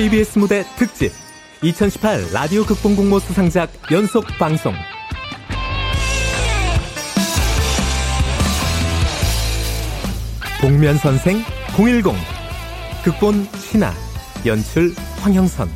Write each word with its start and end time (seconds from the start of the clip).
KBS 0.00 0.38
무대 0.38 0.64
특집. 0.78 1.12
2018 1.60 2.32
라디오 2.32 2.64
극본 2.64 2.96
공모 2.96 3.18
수상작 3.18 3.70
연속 3.92 4.24
방송. 4.38 4.72
복면 10.62 10.96
선생 10.96 11.42
010 11.76 12.14
극본 13.04 13.46
신하 13.58 13.92
연출 14.46 14.94
황형선 15.20 15.68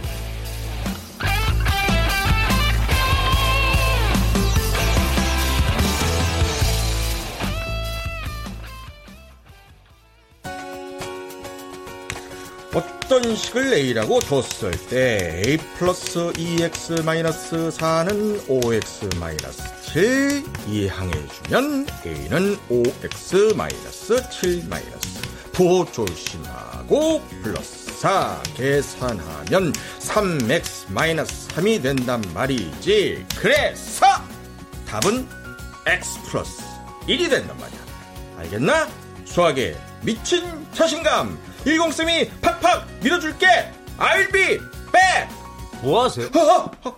어떤 13.35 13.37
식을 13.37 13.73
A라고 13.75 14.21
줬을 14.21 14.71
때 14.89 15.43
A 15.45 15.57
플러스 15.77 16.21
2X 16.35 17.03
마이너스 17.03 17.57
4는 17.57 18.47
5X 18.47 19.19
마이너스 19.19 19.63
7 19.93 20.45
이항해주면 20.69 21.87
A는 22.07 22.57
5X 22.69 23.57
마이너스 23.57 24.23
7 24.31 24.69
마이너스 24.69 25.21
부호 25.53 25.85
조심하고 25.91 27.23
플러스 27.43 27.99
4 27.99 28.41
계산하면 28.57 29.73
3X 29.99 30.93
마이너스 30.93 31.49
3이 31.49 31.83
된단 31.83 32.23
말이지. 32.33 33.27
그래서 33.37 34.07
답은 34.87 35.27
X 35.87 36.23
플러스 36.31 36.63
1이 37.09 37.29
된단 37.29 37.59
말이야. 37.59 37.81
알겠나? 38.39 38.89
수학에 39.25 39.77
미친 40.03 40.45
자신감 40.73 41.37
103이 41.65 42.29
팍팍 42.41 42.87
밀어줄게 43.03 43.47
I'll 43.99 44.33
be 44.33 44.59
back 44.93 45.29
뭐 45.83 46.05
하세요? 46.05 46.29
아, 46.35 46.71
아, 46.85 46.97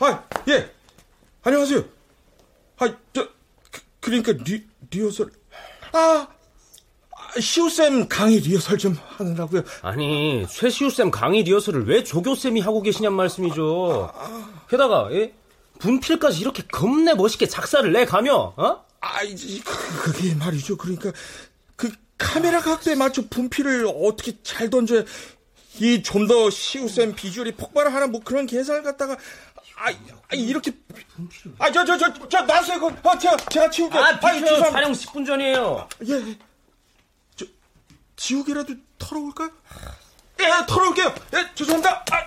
아, 0.00 0.06
아, 0.06 0.24
예 0.48 0.70
안녕하세요 1.42 1.84
아, 2.78 2.94
저 3.12 3.28
그, 3.70 3.80
그러니까 4.00 4.32
리, 4.44 4.64
리허설 4.90 5.30
아 5.92 6.28
시우쌤 7.40 8.08
강의 8.08 8.38
리허설 8.40 8.78
좀 8.78 8.96
하느라고요 9.16 9.62
아니 9.82 10.46
최시우쌤 10.48 11.10
강의 11.10 11.42
리허설을 11.42 11.86
왜 11.88 12.04
조교쌤이 12.04 12.60
하고 12.60 12.82
계시냔 12.82 13.12
말씀이죠 13.12 14.12
게다가 14.68 15.08
예? 15.12 15.32
분필까지 15.78 16.40
이렇게 16.40 16.62
겁내 16.70 17.14
멋있게 17.14 17.46
작사를 17.46 17.90
내가며 17.92 18.54
어? 18.56 18.84
아, 19.00 19.22
이제 19.22 19.60
그- 19.62 20.12
그게 20.12 20.34
말이죠. 20.34 20.76
그러니까 20.78 21.12
그 21.12 21.18
카메라 22.18 22.60
각도에 22.60 22.94
맞춰 22.94 23.22
분필을 23.28 23.86
어떻게 24.04 24.40
잘 24.42 24.70
던져야 24.70 25.04
이 25.78 26.02
좀 26.02 26.26
더 26.26 26.48
시우쌤 26.50 27.14
비주얼이 27.14 27.52
폭발을 27.52 27.92
하는 27.92 28.10
뭐 28.10 28.20
그런 28.24 28.46
계산을 28.46 28.82
갖다가 28.82 29.16
아, 29.78 29.90
아, 30.28 30.34
이렇게 30.34 30.72
아 31.58 31.70
저 31.70 31.84
저 31.84 31.98
저저 31.98 32.42
놨어요. 32.46 32.80
그거 32.80 33.10
아, 33.10 33.18
제가 33.18 33.36
제가 33.50 33.68
치울게요. 33.70 34.02
아 34.02 34.12
비켜 34.18 34.32
죄송합니다. 34.40 34.70
촬영 34.72 34.92
10분 34.92 35.26
전이에요 35.26 35.88
예. 36.08 36.12
예. 36.14 36.38
저 37.36 37.44
지우개라도 38.16 38.74
털어올까요? 38.98 39.50
예, 40.40 40.66
털어올게요. 40.66 41.14
예, 41.34 41.50
죄송합니다. 41.54 42.04
아. 42.10 42.26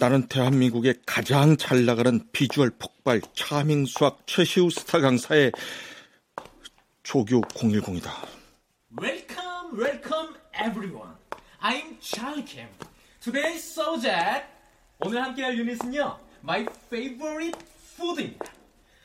나는 0.00 0.26
대한민국의 0.28 0.94
가장 1.04 1.58
잘 1.58 1.84
나가는 1.84 2.26
비주얼 2.32 2.70
폭발 2.78 3.20
차밍 3.34 3.84
수학 3.84 4.18
최시우 4.24 4.70
스타 4.70 4.98
강사의 4.98 5.52
조교 7.02 7.42
010이다. 7.42 8.10
Welcome, 8.98 9.78
welcome 9.78 10.34
everyone. 10.58 11.12
I'm 11.60 11.98
Charlie 12.00 12.46
Kim. 12.46 12.68
Today's 13.22 13.60
subject 13.60 14.46
오늘 15.00 15.22
함께할 15.22 15.58
유닛은요. 15.58 16.18
My 16.44 16.66
favorite 16.86 17.60
food입니다. 17.94 18.46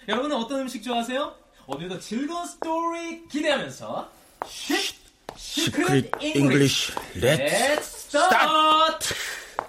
여러분은 0.08 0.38
어떤 0.38 0.62
음식 0.62 0.82
좋아하세요? 0.82 1.36
오늘도 1.68 2.00
즐거운 2.00 2.48
스토리 2.48 3.28
기대하면서 3.28 4.10
English. 6.22 6.94
Let's 7.16 7.40
Let's 7.40 7.84
start. 8.08 9.14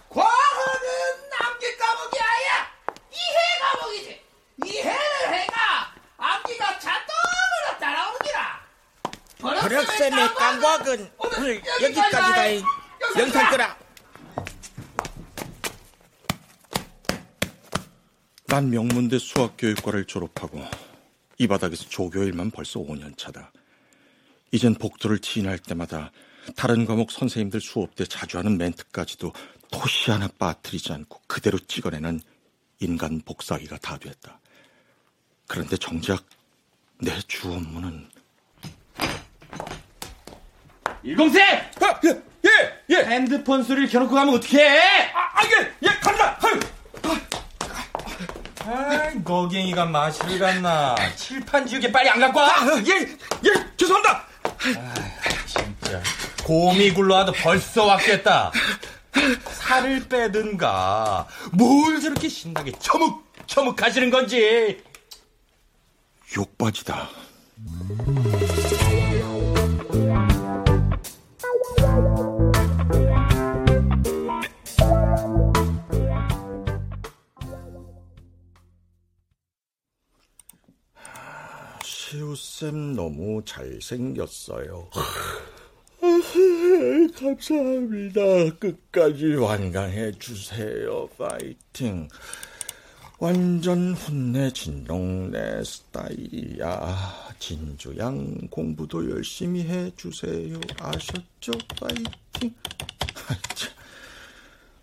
과학은 0.08 0.76
암기 1.38 1.76
과목이 1.76 2.19
아니야. 2.19 2.72
이해 3.12 3.38
과목 3.60 3.94
이지. 4.65 4.71
이해를 4.72 5.34
해가 5.34 5.94
암기가 6.17 6.78
자동으로 6.78 7.78
따라오느니라. 7.81 8.67
버럭쌤의 9.39 10.34
깡과학은 10.34 11.11
오늘 11.19 11.62
여기까지다. 11.83 12.55
영상 13.19 13.50
끄라. 13.50 13.77
난 18.49 18.71
명문대 18.71 19.19
수학교육과를 19.19 20.06
졸업하고 20.06 20.62
이 21.38 21.47
바닥에서 21.47 21.84
조교일만 21.88 22.50
벌써 22.53 22.81
5년 22.81 23.19
차다. 23.19 23.53
이젠 24.53 24.75
복도를 24.75 25.19
지날 25.19 25.59
때마다 25.59 26.12
다른 26.55 26.87
과목 26.87 27.11
선생님들 27.11 27.61
수업 27.61 27.97
때 27.97 28.06
자주 28.06 28.38
하는 28.38 28.56
멘트까지도 28.56 29.33
토시 29.73 30.12
하나 30.12 30.28
빠뜨리지 30.38 30.93
않고 30.93 31.21
그대로 31.27 31.59
찍어내는 31.59 32.21
인간 32.81 33.21
복사기가 33.23 33.78
다 33.78 33.99
됐다. 33.99 34.38
그런데 35.47 35.77
정작 35.77 36.25
내 36.99 37.21
주 37.29 37.49
업무는 37.53 38.09
일공세 41.03 41.43
아, 41.43 42.01
예, 42.05 42.23
예, 42.47 42.81
예. 42.91 42.97
핸드폰 43.05 43.62
소리를 43.62 43.89
켜놓고 43.89 44.15
가면 44.15 44.35
어떡해? 44.35 45.12
아, 45.12 45.19
아, 45.35 45.45
예, 45.45 45.73
예, 45.83 45.89
간다. 46.01 46.39
아유. 46.43 46.61
아이, 48.69 49.23
거갱이가 49.23 49.85
마실 49.87 50.39
갔나. 50.39 50.97
칠판 51.15 51.67
지우개 51.67 51.93
빨리 51.93 52.09
안 52.09 52.19
갖고 52.19 52.41
와! 52.41 52.47
아, 52.49 52.83
예, 52.87 53.01
예, 53.45 53.67
죄송합니다. 53.77 54.25
진짜. 55.47 56.03
곰이 56.45 56.93
굴러와도 56.93 57.33
벌써 57.33 57.85
왔겠다. 57.85 58.51
살을 59.51 60.09
빼든가. 60.09 61.29
뭘 61.53 62.01
저렇게 62.01 62.29
신나게 62.29 62.73
처묵 62.81 63.25
처묵 63.47 63.81
하시는 63.81 64.11
건지. 64.11 64.83
욕바지다. 66.34 67.09
시우쌤 81.82 82.94
너무 82.94 83.43
잘생겼어요. 83.44 84.91
감사합니다. 87.19 88.20
끝까지 88.58 89.34
완강해 89.34 90.12
주세요. 90.12 91.08
파이팅. 91.19 92.08
완전 93.19 93.94
혼내 93.94 94.53
진동 94.53 95.31
내 95.31 95.65
스타일이야. 95.65 97.34
진주양 97.38 98.49
공부도 98.50 99.11
열심히 99.11 99.62
해주세요. 99.62 100.61
아셨죠? 100.79 101.52
파이팅. 101.81 102.55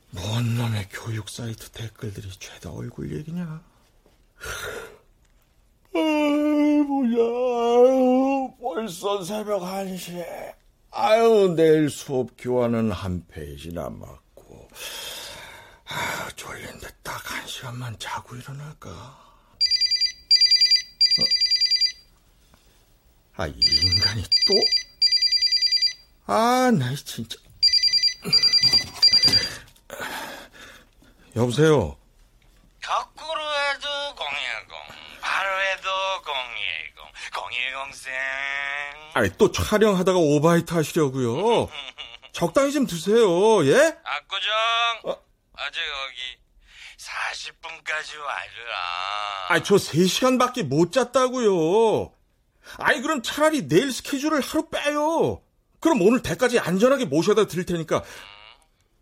뭔 0.09 0.55
놈의 0.57 0.89
교육 0.91 1.29
사이트 1.29 1.69
댓글들이 1.71 2.29
죄다 2.39 2.71
얼굴 2.71 3.15
얘기냐? 3.17 3.43
아, 5.95 5.99
뭐야. 6.87 7.17
아유, 7.83 8.51
벌써 8.59 9.23
새벽 9.23 9.61
1시에. 9.61 10.53
아유, 10.91 11.53
내일 11.55 11.89
수업 11.89 12.31
교환은 12.37 12.91
한 12.91 13.25
페이지 13.27 13.71
남았고. 13.71 14.69
아, 15.85 16.29
졸린데 16.35 16.72
딱한 16.72 16.72
시간만 17.63 17.97
자고 17.97 18.35
일어날까? 18.35 18.89
어? 18.89 19.23
아, 23.37 23.47
이 23.47 23.53
인간이 23.57 24.21
또? 24.47 24.53
아, 26.25 26.69
나 26.71 26.93
진짜. 26.93 27.37
여보세요? 31.37 31.97
거꾸로 32.83 33.41
해도 33.41 33.87
010, 34.17 34.67
바로 35.21 35.61
해도 35.61 35.89
010, 36.21 37.31
010생. 37.31 38.11
아니, 39.13 39.29
또 39.37 39.49
촬영하다가 39.53 40.17
오바이트 40.19 40.73
하시려고요. 40.73 41.69
적당히 42.33 42.73
좀 42.73 42.85
드세요, 42.85 43.65
예? 43.67 43.97
압구정, 44.03 44.51
어? 45.05 45.11
어제 45.55 45.79
거기 45.79 46.42
40분까지 47.63 48.19
와라. 48.19 49.47
아, 49.49 49.63
저 49.63 49.75
3시간밖에 49.75 50.63
못 50.63 50.91
잤다고요. 50.91 52.13
아니, 52.77 53.01
그럼 53.01 53.21
차라리 53.23 53.67
내일 53.67 53.91
스케줄을 53.91 54.41
하루 54.41 54.69
빼요. 54.69 55.41
그럼 55.79 56.01
오늘 56.01 56.21
대까지 56.21 56.59
안전하게 56.59 57.05
모셔다 57.05 57.47
드릴 57.47 57.65
테니까. 57.65 58.03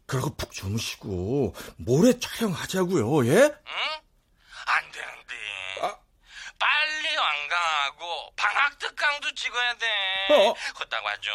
그러고 0.05 0.35
푹 0.35 0.51
주무시고, 0.51 1.55
모레 1.77 2.19
촬영하자고요, 2.19 3.27
예? 3.27 3.43
안 3.43 4.91
되는데. 4.91 5.35
아. 5.81 5.95
빨리 6.59 6.90
완강하고 7.51 8.33
방학 8.35 8.77
특강도 8.77 9.33
찍어야 9.33 9.73
돼. 9.75 9.87
어? 10.33 10.53
걷다고 10.75 11.07
하죠. 11.09 11.31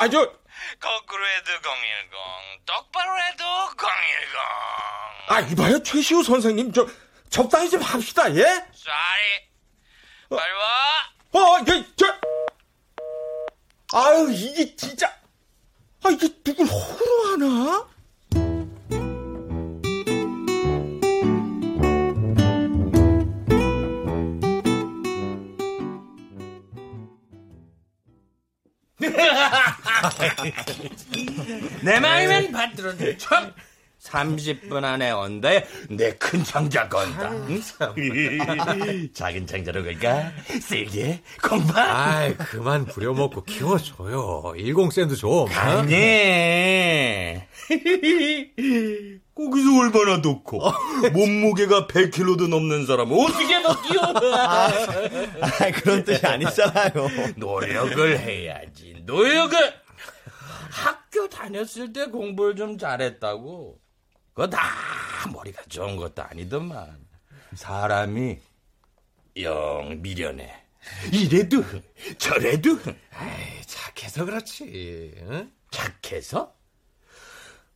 아, 0.00 0.08
저, 0.08 0.32
거꾸로 0.78 1.26
해도 1.26 1.52
010, 1.52 2.66
똑바로 2.66 3.22
해도 3.22 3.44
010. 3.76 3.88
아, 5.28 5.40
이봐요, 5.40 5.82
최시우 5.82 6.22
선생님. 6.22 6.72
저, 6.72 6.86
적당히 7.30 7.68
좀 7.70 7.80
합시다, 7.82 8.32
예? 8.34 8.42
쏘리. 8.72 8.94
빨리 10.30 10.52
와. 10.52 11.12
어, 11.32 11.64
저, 11.64 11.82
저. 11.96 12.06
아유, 13.92 14.30
이게 14.32 14.76
진짜. 14.76 15.08
아, 16.04 16.10
이게 16.10 16.28
누굴 16.44 16.66
호로 16.66 17.32
하나? 17.32 17.88
내 31.82 32.00
마음은 32.00 32.52
받들어줘. 32.52 33.16
참. 33.18 33.52
30분 34.04 34.84
안에 34.84 35.12
온다에 35.12 35.64
내큰 35.88 36.44
창자 36.44 36.86
건다. 36.90 37.30
응? 37.48 37.58
작은 39.14 39.46
창자로 39.46 39.82
갈까? 39.82 40.30
세게 40.60 41.22
공방. 41.42 41.90
아이, 41.90 42.36
그만 42.36 42.84
부려먹고 42.84 43.44
키워줘요. 43.44 44.42
10샌드 44.56 45.16
좀. 45.16 45.30
어? 45.30 45.46
아니. 45.56 47.40
거기서 49.34 49.78
얼마나 49.80 50.18
넣고 50.18 50.60
몸무게가 51.12 51.86
100kg도 51.88 52.48
넘는 52.48 52.86
사람 52.86 53.10
어떻게 53.12 53.58
넣기요? 53.58 54.00
아, 55.42 55.70
그런 55.72 56.04
뜻이 56.04 56.24
아니잖아요. 56.24 57.34
노력을 57.36 58.18
해야지. 58.18 59.02
노력을. 59.04 59.58
학교 60.70 61.28
다녔을 61.28 61.92
때 61.92 62.06
공부를 62.06 62.54
좀 62.56 62.78
잘했다고. 62.78 63.78
그거 64.34 64.48
다 64.48 64.60
머리가 65.32 65.62
좋은 65.68 65.96
것도 65.96 66.22
아니더만. 66.22 66.98
사람이 67.54 68.38
영 69.38 69.98
미련해. 70.00 70.52
이래도 71.12 71.58
흥, 71.58 71.82
저래도 72.18 72.70
흥. 72.74 72.92
에이, 72.92 73.62
착해서 73.66 74.24
그렇지. 74.24 75.14
응? 75.28 75.50
착해서? 75.70 76.52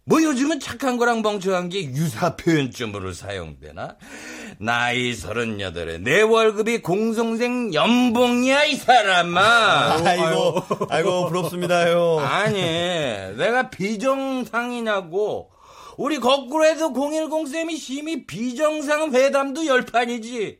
뭐 0.08 0.22
요즘은 0.22 0.58
착한 0.58 0.96
거랑 0.96 1.20
멍청한 1.20 1.68
게 1.68 1.84
유사 1.84 2.34
표현쯤으로 2.34 3.12
사용되나? 3.12 3.96
나이 4.58 5.12
서른여덟에 5.12 5.98
내 5.98 6.22
월급이 6.22 6.80
공성생 6.80 7.74
연봉이야 7.74 8.64
이 8.64 8.76
사람아. 8.76 10.00
아이고, 10.02 10.62
아이고, 10.88 11.28
부럽습니다요. 11.28 12.20
아니 12.20 12.58
내가 13.36 13.68
비정상이냐고. 13.68 15.50
우리 15.98 16.18
거꾸로 16.20 16.64
해도 16.64 16.94
010쌤이 16.94 17.76
심히 17.76 18.24
비정상 18.26 19.12
회담도 19.12 19.66
열판이지. 19.66 20.58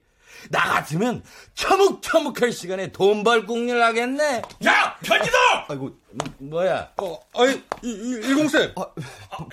나 0.51 0.61
같으면 0.75 1.23
처묵처묵할 1.55 2.53
시간에 2.53 2.91
돈벌 2.93 3.47
궁리를 3.47 3.83
하겠네. 3.83 4.43
야, 4.67 4.97
편지다! 5.03 5.37
아이고, 5.69 5.97
뭐야? 6.39 6.93
어, 6.97 7.21
아니, 7.35 7.63
일공쌤. 7.83 8.75
아, 8.77 8.87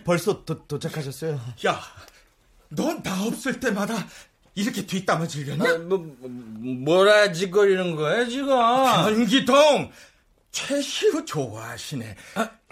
벌써 0.04 0.44
도, 0.46 0.66
도착하셨어요? 0.68 1.40
야, 1.68 1.80
넌 2.70 3.02
나 3.04 3.24
없을 3.24 3.60
때마다 3.60 4.06
이렇게 4.56 4.86
뒷담화 4.86 5.28
질렸냐? 5.28 5.78
뭐, 5.80 5.98
뭐, 5.98 6.30
뭐라 6.30 7.32
짓거리는 7.34 7.96
거야 7.96 8.26
지금? 8.26 8.48
변기동! 8.48 9.92
최시우 10.52 11.26
좋아하시네. 11.26 12.16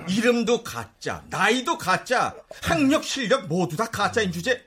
이름도 0.07 0.63
가짜, 0.63 1.21
나이도 1.29 1.77
가짜, 1.77 2.33
학력, 2.61 3.03
실력 3.03 3.47
모두 3.47 3.75
다 3.75 3.85
가짜인 3.87 4.31
주제. 4.31 4.65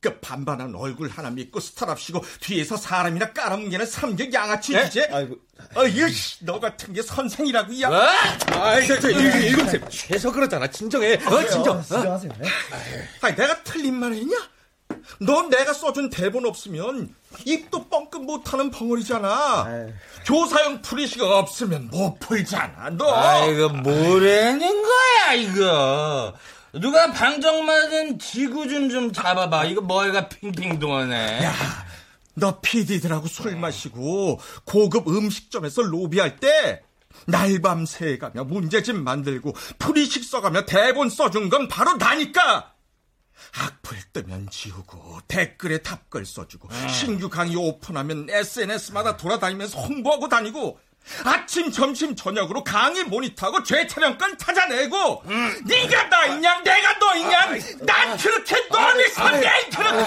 그 0.00 0.20
반반한 0.20 0.74
얼굴 0.76 1.08
하나 1.08 1.28
믿고 1.30 1.58
스타랍시고 1.58 2.22
뒤에서 2.40 2.76
사람이나 2.76 3.32
깔아뭉개는 3.32 3.84
삼격 3.84 4.32
양아치 4.32 4.72
주제. 4.72 5.08
아이고. 5.12 5.36
어, 5.74 5.84
이거 5.86 6.08
씨, 6.08 6.44
너 6.44 6.60
같은 6.60 6.92
게 6.94 7.02
선생이라고. 7.02 7.72
뭐? 7.88 7.96
아이, 8.62 8.86
저, 8.86 8.98
저, 9.00 9.10
일공쌤, 9.10 9.88
최서 9.90 10.30
그러잖아. 10.30 10.68
진정해. 10.68 11.14
어, 11.14 11.46
진정. 11.48 11.82
진정하세요. 11.82 12.32
아니, 13.22 13.36
내가 13.36 13.62
틀린 13.64 13.94
말 13.94 14.12
했냐? 14.12 14.36
넌 15.20 15.50
내가 15.50 15.72
써준 15.72 16.10
대본 16.10 16.46
없으면 16.46 17.14
입도 17.44 17.88
뻥끗 17.88 18.22
못하는 18.22 18.70
벙어리잖아. 18.70 19.88
교사용 20.24 20.80
풀이식이 20.80 21.38
없으면 21.40 21.88
못 21.90 22.18
풀잖아, 22.20 22.90
너. 22.90 23.12
아이고 23.12 23.68
뭐라는 23.70 24.82
거야 24.82 25.34
이거? 25.34 26.34
누가 26.74 27.10
방정 27.12 27.64
맞은 27.64 28.18
지구 28.18 28.68
좀 28.68 28.88
좀 28.90 29.12
잡아봐. 29.12 29.64
이거 29.66 29.80
뭐가 29.80 30.28
핑핑 30.28 30.78
도네. 30.78 31.44
야, 31.44 31.54
너 32.34 32.60
PD들하고 32.60 33.26
술 33.28 33.56
마시고 33.56 34.40
고급 34.64 35.08
음식점에서 35.08 35.82
로비할 35.82 36.36
때 36.36 36.82
날밤 37.26 37.84
새가며 37.84 38.44
문제집 38.44 38.96
만들고 38.96 39.54
풀이식 39.78 40.24
써가며 40.24 40.64
대본 40.66 41.10
써준 41.10 41.48
건 41.48 41.68
바로 41.68 41.94
나니까. 41.96 42.74
악플 43.56 43.96
뜨면 44.12 44.48
지우고 44.50 45.20
댓글에 45.28 45.78
답글 45.78 46.26
써주고 46.26 46.68
신규 46.88 47.28
강의 47.28 47.56
오픈하면 47.56 48.28
SNS마다 48.30 49.16
돌아다니면서 49.16 49.78
홍보하고 49.80 50.28
다니고 50.28 50.78
아침 51.24 51.70
점심 51.72 52.14
저녁으로 52.16 52.64
강의 52.64 53.04
모니터하고 53.04 53.62
죄촬영권 53.62 54.38
찾아내고 54.38 55.22
네가 55.64 56.04
나이냐 56.04 56.62
내가 56.62 56.98
너이냐 56.98 57.48
난 57.80 58.16
그렇게 58.16 58.56
너를 58.70 59.08
선대해 59.10 59.68
그렇게 59.68 60.04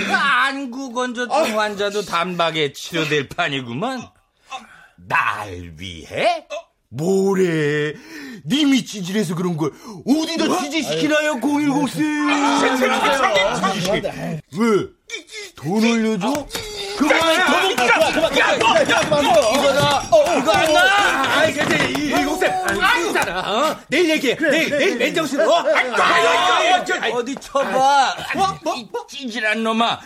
이거 0.00 0.14
안구 0.14 0.92
건조증 0.92 1.58
환자도 1.58 2.02
단박에 2.02 2.72
치료될 2.72 3.28
판이구만. 3.28 4.08
날 4.96 5.72
위해? 5.78 6.46
뭐래? 6.88 7.94
님이 8.44 8.84
찌질해서 8.84 9.34
그런 9.34 9.56
걸 9.56 9.72
어디다 10.06 10.60
찌질시키나요, 10.60 11.40
010쌤? 11.40 12.02
왜? 14.58 14.86
돈 15.56 15.82
올려줘? 15.84 16.46
그만해, 16.98 17.44
돈 17.46 17.70
이거다, 17.72 17.94
이거 20.38 20.52
안 20.52 20.72
나? 20.72 20.80
아이, 21.38 21.52
근데, 21.52 21.76
일공쌤, 21.90 22.52
아니잖아. 22.80 23.40
어? 23.40 23.76
내일 23.88 24.10
얘기해. 24.10 24.36
내일, 24.36 24.70
내일 24.70 24.96
맨정신으로. 24.96 25.52
어? 25.52 25.64
어디 27.14 27.34
쳐봐. 27.36 28.16
이 28.76 28.88
찌질한 29.08 29.62
놈아. 29.62 30.00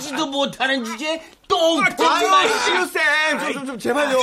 치지도 0.00 0.26
못하는 0.26 0.84
주제에 0.84 1.22
똥꼬지 1.48 2.26
마. 2.26 2.42
시우쌤, 2.64 3.38
좀, 3.38 3.52
좀, 3.52 3.66
좀, 3.66 3.78
제발요. 3.78 4.20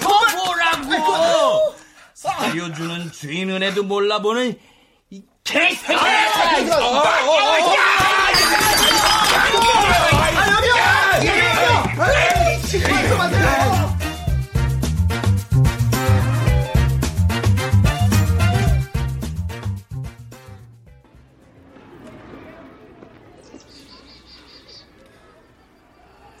더 0.00 0.18
보라고. 0.44 1.74
사려주는 2.14 3.12
주인 3.12 3.50
은혜도 3.50 3.82
몰라보는 3.84 4.58
이 5.10 5.22
개새끼야. 5.44 6.00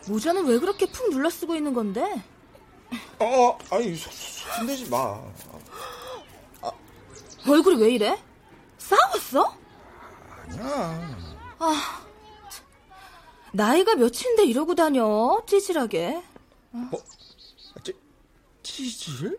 모자는 0.08 0.46
왜 0.46 0.58
그렇게 0.58 0.86
푹 0.86 1.10
눌러 1.10 1.28
쓰고 1.30 1.54
있는 1.54 1.74
건데? 1.74 2.22
어, 3.18 3.58
아니 3.70 3.96
손대지 3.96 4.88
마 4.88 5.20
얼굴이 7.48 7.80
왜 7.80 7.90
이래? 7.90 8.18
싸웠어? 8.78 9.56
아니야 10.30 11.16
아, 11.58 12.02
참. 12.50 12.64
나이가 13.52 13.94
몇인데 13.94 14.44
이러고 14.44 14.74
다녀? 14.74 15.42
찌질하게. 15.46 16.22
찌질? 18.62 19.38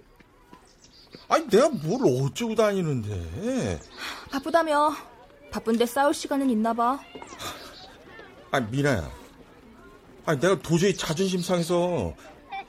아니 1.27 1.45
내가 1.47 1.69
뭘 1.69 2.01
어쩌고 2.25 2.55
다니는데 2.55 3.79
바쁘다며. 4.31 4.95
바쁜데 5.51 5.85
싸울 5.85 6.13
시간은 6.13 6.49
있나 6.49 6.73
봐. 6.73 6.99
아, 8.51 8.59
미나야. 8.61 9.09
아, 10.27 10.35
내가 10.35 10.59
도저히 10.59 10.93
자존심 10.95 11.41
상해서 11.41 12.13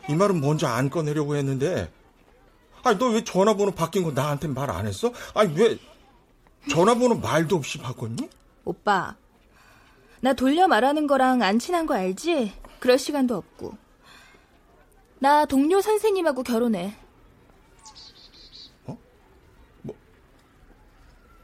이 0.08 0.14
말은 0.14 0.40
먼저 0.40 0.68
안 0.68 0.88
꺼내려고 0.90 1.34
했는데, 1.34 1.90
아, 2.84 2.94
너왜 2.94 3.24
전화번호 3.24 3.72
바뀐 3.72 4.04
거 4.04 4.12
나한테 4.12 4.46
말 4.46 4.70
안 4.70 4.86
했어? 4.86 5.12
아니, 5.34 5.52
왜 5.60 5.76
전화번호 6.70 7.16
말도 7.16 7.56
없이 7.56 7.78
바꿨니? 7.78 8.30
오빠, 8.64 9.16
나 10.20 10.34
돌려 10.34 10.68
말하는 10.68 11.08
거랑 11.08 11.42
안 11.42 11.58
친한 11.58 11.84
거 11.84 11.94
알지? 11.94 12.52
그럴 12.78 12.96
시간도 12.96 13.36
없고. 13.36 13.76
나 15.18 15.44
동료 15.44 15.80
선생님하고 15.80 16.44
결혼해. 16.44 16.94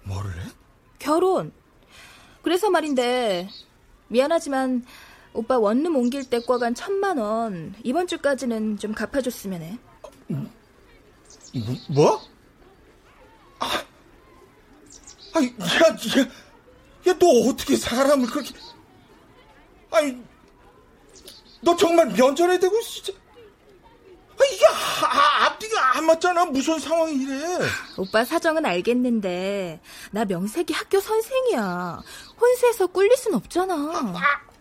뭐를 0.04 0.30
해? 0.30 0.49
결혼. 1.00 1.52
그래서 2.42 2.71
말인데 2.71 3.49
미안하지만 4.09 4.85
오빠 5.35 5.59
원룸 5.59 5.97
옮길 5.97 6.25
때 6.31 6.41
꿔간 6.41 6.75
천만 6.75 7.19
원 7.19 7.75
이번 7.83 8.07
주까지는 8.07 8.79
좀 8.79 8.95
갚아줬으면 8.95 9.62
해. 9.62 9.79
뭐? 10.29 10.47
뭐? 11.88 12.21
아, 13.59 13.85
아이, 15.35 15.47
야, 15.47 16.23
야, 16.23 16.29
야, 17.09 17.19
너 17.19 17.26
어떻게 17.49 17.76
사람을 17.76 18.26
그렇게, 18.29 18.55
아니, 19.91 20.21
너 21.61 21.76
정말 21.76 22.07
면전에 22.09 22.59
대고 22.59 22.81
진짜, 22.83 23.12
아, 23.12 24.45
이게 24.53 24.64
아, 24.67 25.47
앞뒤가 25.47 25.97
안 25.97 26.07
맞잖아. 26.07 26.45
무슨 26.47 26.79
상황이 26.79 27.14
이래? 27.14 27.59
오빠 27.97 28.25
사정은 28.25 28.67
알겠는데 28.67 29.81
나 30.11 30.25
명색이 30.25 30.73
학교 30.73 31.00
선생이야. 31.00 32.03
혼수해서 32.41 32.87
꿀릴 32.88 33.17
순 33.17 33.35
없잖아. 33.35 33.75
아 33.75 34.54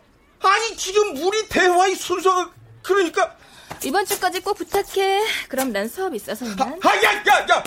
니, 0.51 0.77
지금 0.77 1.17
우리 1.17 1.47
대화의 1.47 1.95
순서가, 1.95 2.51
그러니까, 2.81 3.35
이번 3.83 4.05
주까지 4.05 4.41
꼭 4.41 4.55
부탁해. 4.55 5.23
그럼 5.49 5.71
난 5.71 5.87
수업 5.87 6.13
있어서 6.15 6.45
이만. 6.45 6.79
아, 6.83 6.95
야, 7.03 7.13
야, 7.27 7.47
야! 7.49 7.63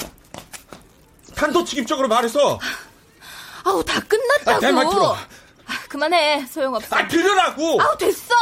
단도직입적으로 1.34 2.08
말해서, 2.08 2.58
아우 3.64 3.84
다 3.84 4.00
끝났다고. 4.00 4.50
아, 4.50 4.60
내말 4.60 4.88
들어. 4.88 5.12
아, 5.14 5.72
그만해. 5.88 6.46
소용없어. 6.46 6.96
아, 6.96 7.08
들으라고! 7.08 7.80
아우 7.82 7.98
됐어. 7.98 8.34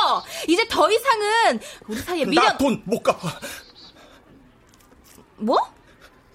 이제 0.46 0.66
더 0.68 0.90
이상은 0.90 1.60
우리 1.88 1.98
사이에 1.98 2.24
미련. 2.26 2.44
나돈 2.44 2.82
못 2.84 3.02
갚아. 3.02 3.40
뭐? 5.36 5.58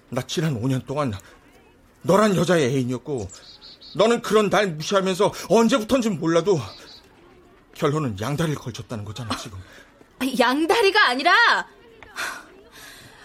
나 0.08 0.20
지난 0.26 0.60
5년 0.60 0.84
동안 0.86 1.14
너란 2.02 2.34
여자의 2.36 2.64
애인이었고 2.74 3.28
너는 3.94 4.22
그런 4.22 4.50
날 4.50 4.66
무시하면서 4.72 5.32
언제부턴지 5.48 6.10
몰라도 6.10 6.60
결론은 7.74 8.18
양다리를 8.20 8.58
걸쳤다는 8.60 9.04
거잖아 9.04 9.36
지금. 9.36 9.58
아, 10.18 10.26
양다리가 10.38 11.08
아니라 11.08 11.66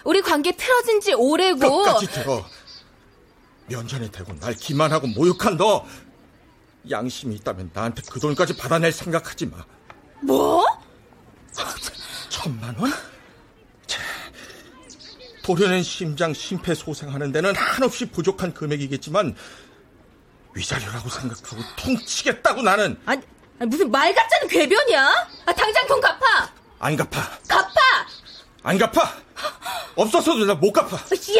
우리 0.04 0.22
관계 0.22 0.52
틀어진 0.52 1.00
지 1.00 1.12
오래고 1.14 1.58
끝까지 1.58 2.06
들어. 2.06 2.44
면전에 3.66 4.10
대고 4.10 4.38
날 4.38 4.54
기만하고 4.54 5.08
모욕한 5.08 5.56
너. 5.56 5.84
양심이 6.88 7.34
있다면 7.36 7.70
나한테 7.74 8.02
그 8.08 8.20
돈까지 8.20 8.56
받아낼 8.56 8.92
생각하지 8.92 9.46
마. 9.46 9.64
뭐? 10.22 10.64
천만 12.28 12.76
원? 12.78 12.92
차, 13.86 14.00
도려낸 15.42 15.82
심장 15.82 16.32
심폐소생하는 16.32 17.32
데는 17.32 17.56
한없이 17.56 18.06
부족한 18.06 18.54
금액이겠지만 18.54 19.34
위자료라고 20.54 21.08
생각하고 21.08 21.62
퉁치겠다고 21.76 22.62
나는. 22.62 22.96
아니, 23.04 23.20
아니, 23.58 23.68
무슨 23.70 23.90
말 23.90 24.14
같자는 24.14 24.48
궤변이야? 24.48 25.28
아, 25.46 25.52
당장 25.52 25.86
돈 25.86 26.00
갚아! 26.00 26.50
안 26.78 26.96
갚아 26.96 27.30
갚아! 27.48 27.70
안 28.62 28.76
갚아 28.78 29.12
없어서도 29.96 30.44
나 30.44 30.54
못 30.54 30.72
갚아 30.72 30.94
야! 30.96 30.98
씨! 31.16 31.36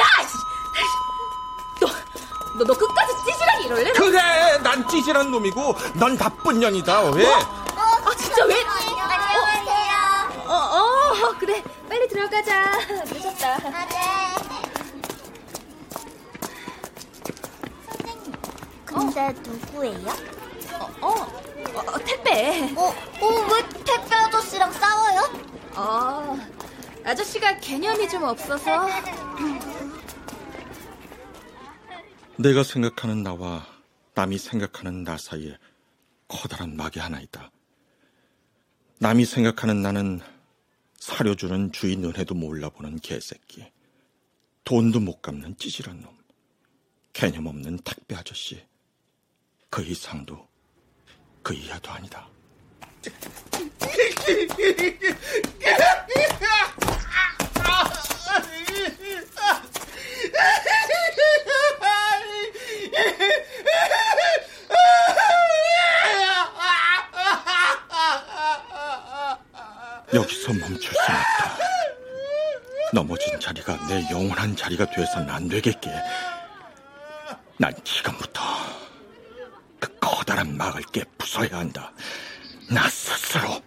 너, 1.81 1.87
너, 2.59 2.65
너 2.65 2.73
끝까지 2.75 3.13
찌질하게 3.27 3.65
이럴래? 3.65 3.93
그래 3.93 4.59
난 4.63 4.89
찌질한 4.89 5.31
놈이고 5.31 5.77
넌 5.97 6.17
나쁜 6.17 6.59
년이다 6.61 7.03
왜? 7.11 7.27
아, 7.35 8.15
진짜 8.17 8.45
왜? 8.47 8.55
안녕하세요. 8.65 10.47
어, 10.49 10.53
어, 10.55 11.35
그래. 11.39 11.63
빨리 11.89 12.09
들어가자. 12.09 12.71
늦었다. 13.07 13.59
근데 18.85 19.33
누구예요? 19.45 20.09
어, 20.73 21.09
어, 21.09 21.43
어, 21.77 21.99
택배. 21.99 22.73
어, 22.75 22.85
어, 22.85 23.53
왜 23.53 23.69
택배 23.85 24.15
아저씨랑 24.15 24.73
싸워요? 24.73 25.21
어, 25.77 26.39
아저씨가 27.05 27.59
개념이 27.59 28.09
좀 28.09 28.23
없어서. 28.23 28.89
내가 32.39 32.63
생각하는 32.63 33.23
나와 33.23 33.67
남이 34.15 34.39
생각하는 34.39 35.05
나 35.05 35.17
사이에 35.19 35.59
커다란 36.29 36.77
막이 36.77 36.99
하나 36.99 37.21
있다. 37.21 37.51
남이 38.99 39.27
생각하는 39.27 39.83
나는 39.83 40.21
사료주는 40.99 41.73
주인 41.73 42.01
눈에도 42.01 42.35
몰라보는 42.35 43.01
개새끼. 43.01 43.71
돈도 44.65 45.01
못 45.01 45.21
갚는 45.21 45.57
찌질한 45.59 46.01
놈. 46.01 46.17
개념 47.13 47.47
없는 47.47 47.79
택배 47.85 48.17
아저씨. 48.17 48.67
그 49.71 49.83
이상도 49.83 50.49
그 51.47 51.55
이하도 51.55 51.93
아니다. 51.93 52.27
여기서 70.13 70.53
멈출 70.55 70.81
수 70.81 70.99
없다. 70.99 71.59
넘어진 72.93 73.39
자리가 73.39 73.87
내 73.87 74.05
영원한 74.11 74.57
자리가 74.57 74.87
되어서는 74.87 75.31
안 75.31 75.49
되겠기에 75.49 75.93
난 77.59 77.73
지금부터 77.85 78.43
그 79.79 79.95
커다란 80.01 80.57
막을 80.57 80.83
깨 80.93 81.05
부숴야 81.19 81.53
한다. 81.53 81.93
나 82.71 82.89
스스로. 82.89 83.61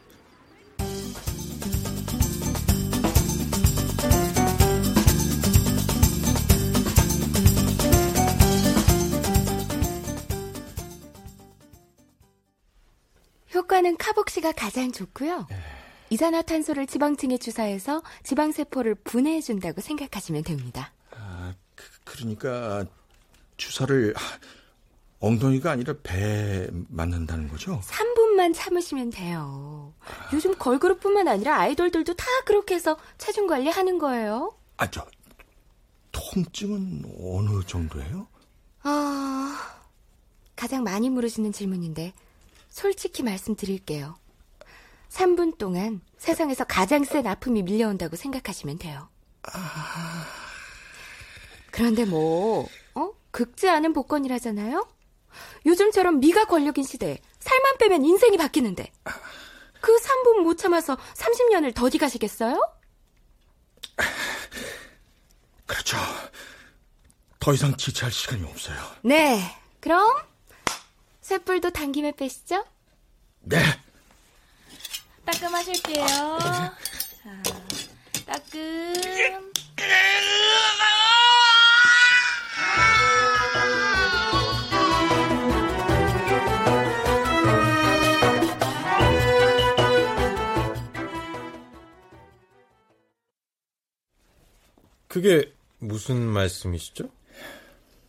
효과는 13.54 13.98
카복시가 13.98 14.52
가장 14.54 14.92
좋고요. 14.92 15.48
이산화탄소를 16.10 16.88
지방층에 16.88 17.38
주사해서 17.38 18.02
지방세포를 18.24 18.96
분해해준다고 18.96 19.82
생각하시면 19.82 20.44
됩니다. 20.44 20.92
아, 21.12 21.54
그, 21.76 22.22
러니까 22.22 22.86
주사를 23.58 24.14
엉덩이가 25.20 25.72
아니라 25.72 25.94
배에 26.02 26.68
맞는다는 26.88 27.50
거죠? 27.50 27.82
3분만 27.84 28.54
참으시면 28.56 29.10
돼요. 29.10 29.94
요즘 30.34 30.58
걸그룹뿐만 30.58 31.28
아니라 31.28 31.58
아이돌들도 31.60 32.14
다 32.14 32.26
그렇게 32.46 32.76
해서 32.76 32.98
체중 33.18 33.48
관리하는 33.48 34.00
거예요. 34.00 34.56
아, 34.78 34.90
저 34.90 35.06
통증은 36.12 37.04
어느 37.22 37.64
정도예요? 37.66 38.28
아, 38.84 39.76
가장 40.56 40.84
많이 40.84 41.10
물으시는 41.10 41.52
질문인데 41.52 42.14
솔직히 42.70 43.24
말씀드릴게요. 43.24 44.18
3분 45.10 45.58
동안 45.58 46.02
세상에서 46.18 46.64
가장 46.64 47.04
센 47.04 47.28
아픔이 47.28 47.64
밀려온다고 47.64 48.16
생각하시면 48.16 48.78
돼요. 48.78 49.10
그런데 51.72 52.06
뭐, 52.06 52.68
어? 52.96 53.12
극지 53.32 53.68
않은 53.70 53.94
복권이라잖아요? 53.94 54.88
요즘처럼 55.66 56.20
미가 56.20 56.46
권력인 56.46 56.84
시대에 56.84 57.20
살만 57.40 57.78
빼면 57.78 58.06
인생이 58.06 58.38
바뀌는데 58.38 58.92
그 59.82 59.96
3분 59.98 60.42
못 60.42 60.58
참아서 60.58 60.98
30년을 61.16 61.74
더디 61.74 61.98
가시겠어요? 61.98 62.62
그렇죠. 65.66 65.98
더 67.40 67.54
이상 67.54 67.76
지체할 67.78 68.12
시간이 68.12 68.44
없어요. 68.44 68.78
네, 69.04 69.40
그럼 69.80 70.06
쇳불도 71.22 71.70
당김에 71.72 72.12
빼시죠? 72.14 72.66
네. 73.42 73.64
따끔하실게요. 75.26 76.06
자, 76.06 76.76
따끔. 78.26 78.94
그게 95.10 95.52
무슨 95.80 96.22
말씀이시죠? 96.22 97.10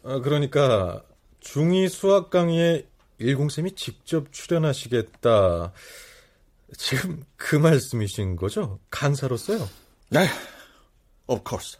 아, 0.04 0.20
그러니까 0.20 1.02
중2 1.40 1.88
수학 1.88 2.28
강의에 2.28 2.86
일공쌤이 3.18 3.74
직접 3.74 4.30
출연하시겠다. 4.32 5.72
지금 6.76 7.24
그 7.36 7.56
말씀이신 7.56 8.36
거죠? 8.36 8.78
강사로서요? 8.90 9.68
네, 10.10 10.28
of 11.26 11.42
course. 11.48 11.78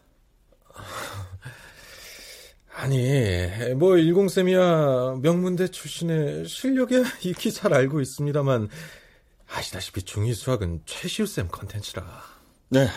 아니, 2.74 3.74
뭐 3.76 3.98
일공쌤이야 3.98 5.18
명문대 5.20 5.68
출신의 5.68 6.48
실력에 6.48 7.02
익히 7.24 7.52
잘 7.52 7.74
알고 7.74 8.00
있습니다만 8.00 8.70
아시다시피 9.48 10.00
중2 10.00 10.34
수학은 10.34 10.80
최시우쌤 10.86 11.48
컨텐츠라. 11.48 12.22
네, 12.70 12.88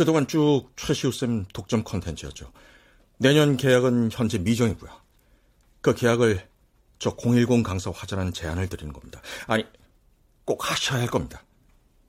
그동안 0.00 0.26
쭉 0.26 0.70
최시우쌤 0.76 1.44
독점 1.52 1.84
컨텐츠였죠. 1.84 2.50
내년 3.18 3.58
계약은 3.58 4.08
현재 4.10 4.38
미정이고요. 4.38 4.90
그 5.82 5.94
계약을 5.94 6.48
저 6.98 7.14
010 7.18 7.62
강사 7.62 7.90
화자라는 7.90 8.32
제안을 8.32 8.70
드리는 8.70 8.94
겁니다. 8.94 9.20
아니, 9.46 9.66
꼭 10.46 10.70
하셔야 10.70 11.02
할 11.02 11.08
겁니다. 11.08 11.44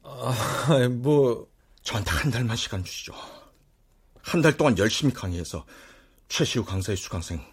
아, 0.04 0.88
뭐. 0.90 1.52
저한테 1.84 2.12
한 2.12 2.32
달만 2.32 2.56
시간 2.56 2.82
주시죠. 2.82 3.14
한 4.22 4.42
달 4.42 4.56
동안 4.56 4.78
열심히 4.78 5.12
강의해서 5.14 5.66
최시우 6.30 6.64
강사의 6.64 6.96
수강생 6.96 7.44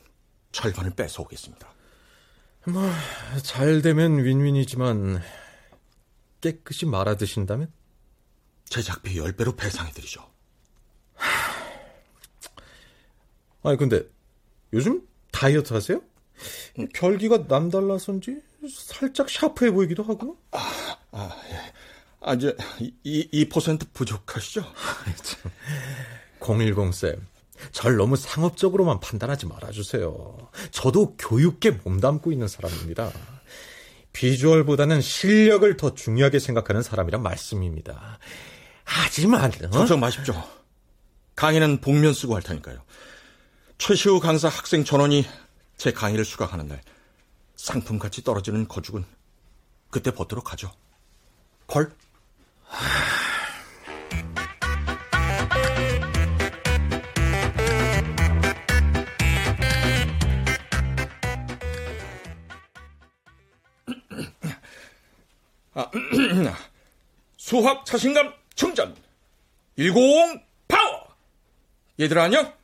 절반을 0.52 0.92
뺏어오겠습니다. 0.92 1.68
뭐, 2.68 2.88
잘 3.42 3.82
되면 3.82 4.22
윈윈이지만, 4.22 5.20
깨끗이 6.40 6.86
말아드신다면? 6.86 7.72
제작비 8.66 9.16
10배로 9.16 9.56
배상해드리죠. 9.56 10.27
아니, 13.62 13.76
근데, 13.76 14.02
요즘 14.72 15.02
다이어트 15.32 15.72
하세요? 15.72 16.00
결기가 16.94 17.44
남달라서인지 17.48 18.40
살짝 18.70 19.28
샤프해 19.28 19.70
보이기도 19.70 20.02
하고. 20.02 20.38
아, 20.52 20.96
아 21.12 21.30
예. 21.50 21.72
아, 22.20 22.34
이제, 22.34 22.54
2, 23.04 23.48
2% 23.48 23.92
부족하시죠? 23.92 24.64
010쌤, 26.40 27.20
절 27.72 27.96
너무 27.96 28.16
상업적으로만 28.16 29.00
판단하지 29.00 29.46
말아주세요. 29.46 30.50
저도 30.70 31.16
교육계 31.16 31.72
몸담고 31.72 32.32
있는 32.32 32.48
사람입니다. 32.48 33.12
비주얼보다는 34.12 35.00
실력을 35.00 35.76
더 35.76 35.94
중요하게 35.94 36.38
생각하는 36.38 36.82
사람이란 36.82 37.22
말씀입니다. 37.22 38.18
하지만, 38.84 39.50
어? 39.66 39.70
걱정 39.70 40.00
마십시오. 40.00 40.34
강의는 41.36 41.80
복면 41.80 42.14
쓰고 42.14 42.34
할 42.34 42.42
테니까요. 42.42 42.78
최시우 43.78 44.18
강사 44.18 44.48
학생 44.48 44.84
전원이 44.84 45.24
제 45.76 45.92
강의를 45.92 46.24
수강하는 46.24 46.66
날 46.66 46.82
상품같이 47.54 48.22
떨어지는 48.24 48.66
거죽은 48.66 49.04
그때 49.90 50.10
벗도록 50.10 50.52
하죠. 50.52 50.74
걸? 51.68 51.92
아, 65.74 65.90
수학 67.36 67.86
자신감 67.86 68.34
충전 68.56 68.96
10 69.78 69.94
파워 70.66 71.14
얘들아 72.00 72.24
안녕? 72.24 72.57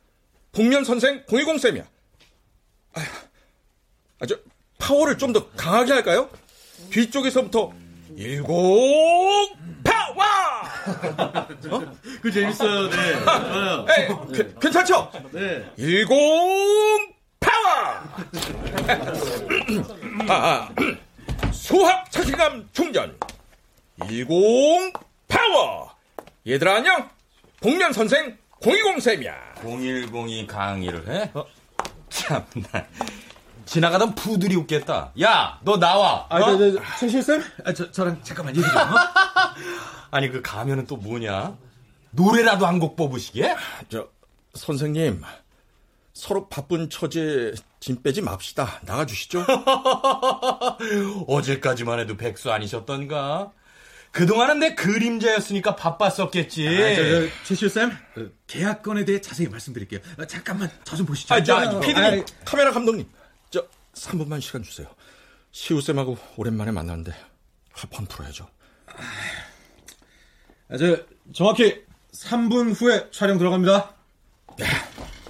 복면 0.55 0.83
선생 0.85 1.23
010 1.27 1.59
쌤이야 1.59 1.83
아, 4.19 4.25
저, 4.25 4.35
파워를 4.79 5.17
좀 5.17 5.33
더 5.33 5.49
강하게 5.51 5.91
할까요? 5.93 6.29
뒤쪽에서부터 6.89 7.73
일공 8.15 8.55
파워! 9.83 10.23
어? 11.71 11.93
그 12.21 12.31
재밌어요, 12.31 12.89
네. 12.89 12.97
에이, 13.97 14.07
그, 14.33 14.55
괜찮죠? 14.61 15.11
네. 15.31 15.69
일공 15.75 16.15
파워! 17.41 17.65
아, 20.29 20.33
아, 20.33 20.69
수학 21.51 22.09
자신감 22.11 22.69
충전. 22.71 23.17
일곱 24.09 24.93
파워! 25.27 25.93
얘들아 26.47 26.75
안녕? 26.75 27.09
복면 27.59 27.91
선생 27.91 28.37
010쌤이야. 28.65 29.33
010이 29.61 30.47
강의를 30.47 31.07
해? 31.07 31.31
어? 31.35 31.45
참나. 32.09 32.85
지나가던 33.65 34.15
푸들이 34.15 34.55
웃겠다. 34.55 35.11
야, 35.21 35.59
너 35.63 35.77
나와. 35.77 36.25
아, 36.29 36.37
어? 36.37 36.57
저, 36.57 36.71
저, 36.73 36.81
최실쌤? 36.99 37.43
아, 37.65 37.73
저, 37.73 37.91
저랑 37.91 38.19
잠깐만 38.23 38.55
얘기 38.55 38.67
좀. 38.67 38.77
어? 38.77 38.83
아니, 40.11 40.29
그 40.31 40.41
가면은 40.41 40.87
또 40.87 40.97
뭐냐? 40.97 41.55
노래라도 42.11 42.65
한 42.65 42.79
곡 42.79 42.95
뽑으시게? 42.95 43.55
저, 43.89 44.07
선생님. 44.55 45.21
서로 46.13 46.47
바쁜 46.47 46.89
처지에 46.89 47.53
짐 47.79 48.01
빼지 48.01 48.21
맙시다. 48.21 48.79
나가주시죠. 48.83 49.45
어제까지만 51.27 51.99
해도 51.99 52.15
백수 52.17 52.51
아니셨던가? 52.51 53.51
그동안은 54.15 54.59
내 54.59 54.75
그림자였으니까 54.75 55.75
바빴었겠지. 55.75 56.67
아, 56.69 56.95
저, 56.95 57.03
저, 57.03 57.27
최시우쌤, 57.43 57.91
그 58.13 58.33
계약건에 58.47 59.03
대해 59.03 59.19
자세히 59.19 59.49
말씀드릴게요. 59.49 59.99
아, 60.17 60.25
잠깐만, 60.25 60.71
저 60.85 60.95
좀 60.95 61.05
보시죠. 61.05 61.33
아, 61.33 61.43
저, 61.43 61.79
피디님, 61.81 62.21
아, 62.21 62.25
카메라 62.45 62.71
감독님. 62.71 63.05
저, 63.49 63.67
3분만 63.93 64.39
시간 64.39 64.63
주세요. 64.63 64.87
시우쌤하고 65.51 66.17
오랜만에 66.37 66.71
만났는데, 66.71 67.13
합판 67.73 68.05
풀어야죠. 68.05 68.47
아, 70.69 70.77
저, 70.77 70.97
정확히 71.33 71.83
3분 72.13 72.73
후에 72.73 73.09
촬영 73.11 73.37
들어갑니다. 73.37 73.93
네, 74.57 74.65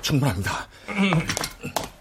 충분합니다. 0.04 0.68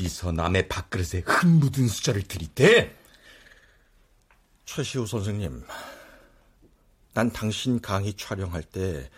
어디서 0.00 0.32
남의 0.32 0.68
밥그릇에 0.68 1.22
흠 1.26 1.60
묻은 1.60 1.86
수저를 1.86 2.22
들이대? 2.22 2.94
최시우 4.64 5.06
선생님, 5.06 5.62
난 7.12 7.30
당신 7.30 7.80
강의 7.82 8.14
촬영할 8.14 8.62
때 8.62 9.10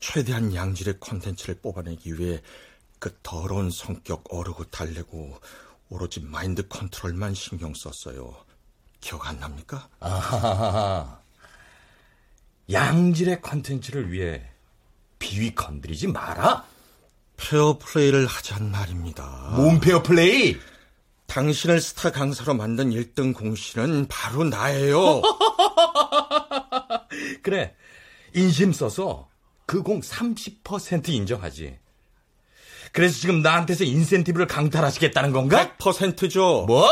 최대한 0.00 0.54
양질의 0.54 1.00
컨텐츠를 1.00 1.60
뽑아내기 1.62 2.18
위해 2.18 2.42
그 2.98 3.16
더러운 3.22 3.70
성격 3.70 4.24
어르고 4.28 4.64
달래고 4.64 5.40
오로지 5.88 6.20
마인드 6.20 6.68
컨트롤만 6.68 7.34
신경 7.34 7.72
썼어요. 7.72 8.36
기억 9.00 9.26
안 9.26 9.40
납니까? 9.40 9.88
아, 10.00 11.20
양질의 12.70 13.40
컨텐츠를 13.40 14.12
위해 14.12 14.46
비위 15.18 15.54
건드리지 15.54 16.08
마라? 16.08 16.66
페어 17.42 17.78
플레이를 17.78 18.26
하잔 18.26 18.70
말입니다. 18.70 19.52
뭐 19.56 19.80
페어 19.80 20.02
플레이? 20.02 20.56
당신을 21.26 21.80
스타 21.80 22.10
강사로 22.12 22.54
만든 22.54 22.90
1등 22.90 23.34
공신은 23.34 24.06
바로 24.08 24.44
나예요. 24.44 25.22
그래. 27.42 27.74
인심 28.34 28.72
써서 28.72 29.28
그 29.66 29.82
공 29.82 30.00
30% 30.00 31.08
인정하지. 31.08 31.78
그래서 32.92 33.18
지금 33.18 33.40
나한테서 33.40 33.84
인센티브를 33.84 34.46
강탈하시겠다는 34.46 35.32
건가? 35.32 35.72
100%죠. 35.78 36.64
뭐? 36.66 36.88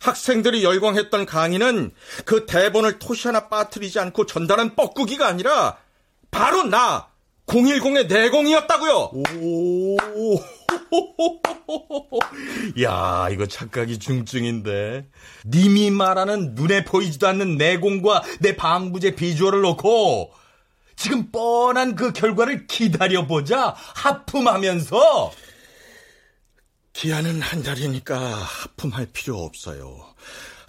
학생들이 0.00 0.64
열광했던 0.64 1.26
강의는 1.26 1.92
그 2.24 2.46
대본을 2.46 2.98
토시 2.98 3.28
하나 3.28 3.48
빠뜨리지 3.48 3.98
않고 4.00 4.26
전달한 4.26 4.74
뻐꾸기가 4.74 5.26
아니라 5.26 5.76
바로 6.30 6.64
나 6.64 7.08
010의 7.46 8.06
내공이었다고요. 8.06 9.10
오. 9.40 9.96
야, 12.82 13.28
이거 13.30 13.46
착각이 13.46 13.98
중증인데. 13.98 15.06
님이 15.46 15.90
말하는 15.90 16.54
눈에 16.54 16.84
보이지도 16.84 17.28
않는 17.28 17.56
내공과 17.56 18.22
내 18.40 18.56
방부제 18.56 19.14
비주얼을 19.14 19.60
놓고 19.60 20.32
지금 20.96 21.30
뻔한 21.30 21.94
그 21.94 22.12
결과를 22.12 22.66
기다려보자. 22.66 23.74
하품하면서. 23.76 25.32
기한은 26.92 27.40
한 27.40 27.62
달이니까 27.62 28.18
하품할 28.18 29.06
필요 29.12 29.42
없어요. 29.42 30.14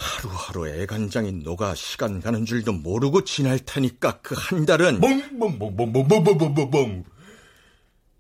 하루하루 0.06 0.68
애간장이 0.68 1.32
녹아 1.32 1.74
시간 1.76 2.22
가는 2.22 2.46
줄도 2.46 2.74
모르고 2.74 3.24
지날 3.24 3.60
테니까 3.60 4.20
그 4.22 4.36
한 4.36 4.66
달은 4.66 5.00
멍멍멍멍멍멍멍멍멍 5.02 7.04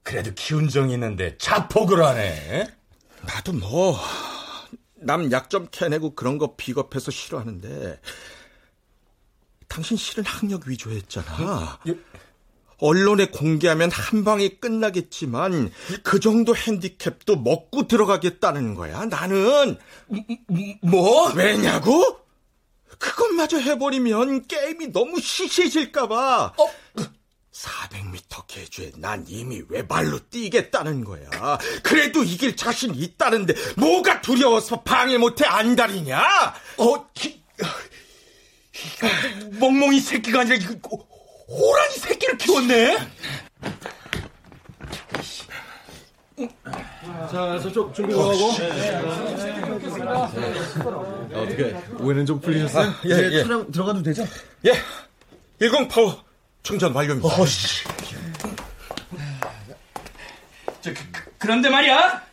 그래도 0.03 0.31
기운정이 0.33 0.93
있는데 0.93 1.37
자폭을 1.37 2.03
하네. 2.03 2.67
나도 3.23 3.53
뭐 3.53 3.99
남약좀 4.95 5.67
캐내고 5.71 6.15
그런 6.15 6.37
거 6.37 6.55
비겁해서 6.55 7.11
싫어하는데 7.11 7.99
당신 9.67 9.97
실은 9.97 10.23
학력 10.25 10.67
위조했잖아. 10.67 11.79
언론에 12.77 13.27
공개하면 13.27 13.91
한 13.91 14.23
방에 14.23 14.49
끝나겠지만 14.49 15.71
그 16.03 16.19
정도 16.19 16.55
핸디캡도 16.55 17.37
먹고 17.37 17.87
들어가겠다는 17.87 18.75
거야. 18.75 19.05
나는 19.05 19.77
뭐? 20.81 21.31
왜냐고? 21.33 22.19
그것마저 22.97 23.57
해버리면 23.59 24.47
게임이 24.47 24.91
너무 24.91 25.19
시시해질까봐. 25.19 26.53
400m 27.51 28.47
계주에 28.47 28.91
난 28.97 29.25
이미 29.27 29.61
외발로 29.69 30.19
뛰겠다는 30.29 31.05
거야. 31.05 31.29
그래도 31.83 32.23
이길 32.23 32.55
자신 32.55 32.93
있다는데 32.93 33.53
뭐가 33.77 34.21
두려워서 34.21 34.81
방해 34.81 35.17
못해 35.17 35.45
안달이냐? 35.45 36.21
어, 36.77 37.07
기, 37.13 37.41
멍멍이 39.59 39.99
새끼가 40.01 40.41
아니라 40.41 40.55
이거 40.57 41.07
호랑이 41.47 41.93
새끼를 41.95 42.37
키웠네. 42.37 42.97
자, 47.31 47.59
저쪽 47.59 47.93
준비 47.93 48.13
들어가고. 48.13 48.51
어떻게 51.33 51.75
오해는 51.99 52.25
좀 52.25 52.39
풀리셨어요? 52.39 52.93
예, 53.05 53.09
예. 53.31 53.43
촬영 53.43 53.71
들어가도 53.71 54.01
되죠? 54.03 54.25
예. 54.65 54.73
10 55.61 55.87
파워 55.87 56.23
충전 56.63 56.93
완료입니다. 56.93 57.27
어, 57.27 57.45
씨. 57.45 57.83
저, 60.81 60.93
그, 60.93 61.11
그, 61.11 61.31
그런데 61.37 61.69
말이야. 61.69 62.23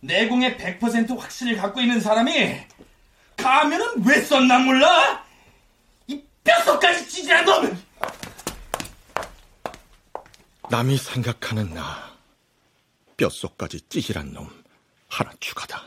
내공의 0.00 0.56
100% 0.58 1.18
확신을 1.18 1.56
갖고 1.56 1.80
있는 1.80 2.00
사람이 2.00 2.56
가면은 3.36 4.04
왜 4.06 4.20
썼나 4.20 4.58
몰라? 4.60 5.24
이 6.06 6.22
뼛속까지 6.44 7.08
찌질한 7.08 7.44
놈! 7.44 7.87
남이 10.70 10.96
생각하는 10.98 11.72
나 11.72 12.16
뼛속까지 13.16 13.80
찌질한 13.88 14.32
놈 14.32 14.48
하나 15.08 15.32
추가다. 15.40 15.82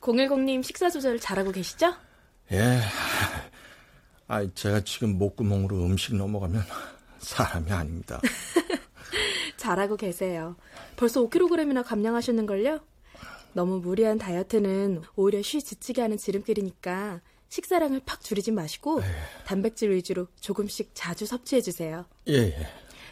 공일공님 0.00 0.62
식사 0.62 0.88
조절 0.88 1.20
잘하고 1.20 1.52
계시죠? 1.52 1.94
예. 2.52 2.80
아, 4.26 4.46
제가 4.54 4.80
지금 4.80 5.18
목구멍으로 5.18 5.84
음식 5.84 6.16
넘어가면 6.16 6.64
사람이 7.18 7.70
아닙니다. 7.70 8.20
잘하고 9.56 9.96
계세요. 9.96 10.56
벌써 10.96 11.20
5kg이나 11.22 11.84
감량하셨는걸요? 11.84 12.80
너무 13.52 13.80
무리한 13.80 14.18
다이어트는 14.18 15.02
오히려 15.16 15.42
쉬 15.42 15.60
지치게 15.60 16.00
하는 16.00 16.16
지름길이니까 16.16 17.20
식사량을 17.48 18.02
팍 18.04 18.20
줄이지 18.20 18.52
마시고 18.52 19.00
단백질 19.46 19.90
위주로 19.90 20.26
조금씩 20.40 20.90
자주 20.94 21.26
섭취해 21.26 21.60
주세요. 21.60 22.04
예, 22.28 22.34
예. 22.34 22.66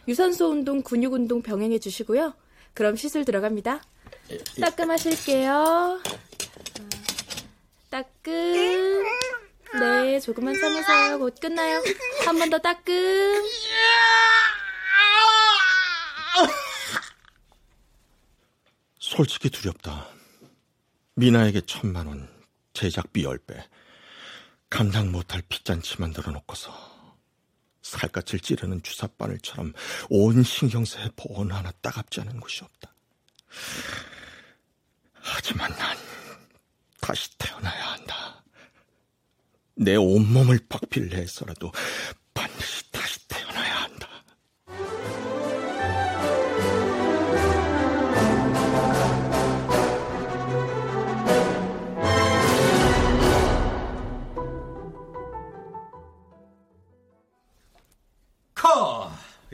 유산소 0.06 0.50
운동, 0.50 0.82
근육 0.82 1.14
운동 1.14 1.42
병행해 1.42 1.78
주시고요. 1.78 2.34
그럼 2.74 2.96
시술 2.96 3.24
들어갑니다. 3.24 3.80
따끔하실게요. 4.60 6.00
따끔. 7.90 9.04
네, 9.80 10.20
조금만 10.20 10.54
참으세요. 10.58 11.18
곧 11.18 11.34
끝나요. 11.40 11.82
한 12.24 12.38
번 12.38 12.50
더 12.50 12.58
따끔. 12.58 12.94
솔직히 18.98 19.50
두렵다. 19.50 20.08
미나에게 21.14 21.62
천만 21.62 22.06
원, 22.06 22.28
제작비 22.72 23.24
열 23.24 23.38
배, 23.38 23.64
감당 24.68 25.12
못할 25.12 25.42
핏잔치 25.48 26.00
만들어 26.00 26.32
놓고서 26.32 26.72
살갗을 27.82 28.40
찌르는 28.40 28.82
주사바늘처럼 28.82 29.72
온 30.10 30.42
신경쇠 30.42 31.10
보온 31.16 31.52
하나 31.52 31.70
따갑지 31.80 32.20
않은 32.22 32.40
곳이 32.40 32.64
없다. 32.64 32.92
하지만 35.14 35.70
난 35.76 35.96
다시 37.00 37.30
태어나야 37.38 37.92
한다. 37.92 38.42
내 39.76 39.94
온몸을 39.96 40.60
박필래 40.68 41.16
해서라도 41.16 41.72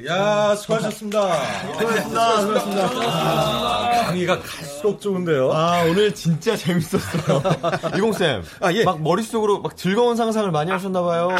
야, 0.06 0.54
수고하셨습니다. 0.56 1.72
수고하셨습니다. 1.76 2.40
수고하셨습니다. 2.40 4.02
강의가 4.04 4.40
갈수록 4.40 5.00
좋은데요. 5.00 5.52
아, 5.52 5.84
오늘 5.84 6.14
진짜 6.14 6.56
재밌었어요. 6.56 7.42
이공쌤. 7.96 8.42
아, 8.60 8.72
예. 8.72 8.84
막 8.84 9.00
머릿속으로 9.00 9.60
막 9.60 9.76
즐거운 9.76 10.16
상상을 10.16 10.50
많이 10.50 10.70
하셨나봐요. 10.70 11.36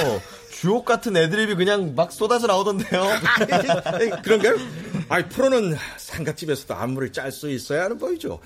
주옥 0.50 0.84
같은 0.84 1.16
애드립이 1.16 1.54
그냥 1.56 1.94
막 1.96 2.12
쏟아져 2.12 2.46
나오던데요. 2.46 3.04
그런가요? 4.22 4.54
아이, 5.08 5.28
프로는 5.28 5.76
상갓집에서도 5.96 6.74
안무를 6.74 7.12
짤 7.12 7.32
수 7.32 7.50
있어야 7.50 7.84
하는 7.84 7.98
법이죠. 7.98 8.38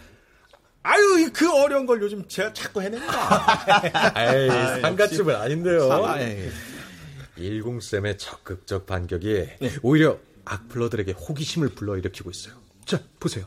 아유, 0.82 1.30
그 1.32 1.52
어려운 1.52 1.84
걸 1.84 2.00
요즘 2.00 2.26
제가 2.28 2.52
자꾸 2.52 2.80
해냅니다. 2.80 4.12
에이, 4.16 4.80
상갓집은 4.82 5.34
아닌데요. 5.34 5.92
아, 5.92 6.16
예. 7.38 7.50
10쌤의 7.60 8.18
적극적 8.18 8.86
반격이 8.86 9.46
오히려 9.82 10.18
악플러들에게 10.44 11.12
호기심을 11.12 11.70
불러일으키고 11.70 12.30
있어요. 12.30 12.54
자, 12.84 13.00
보세요. 13.18 13.46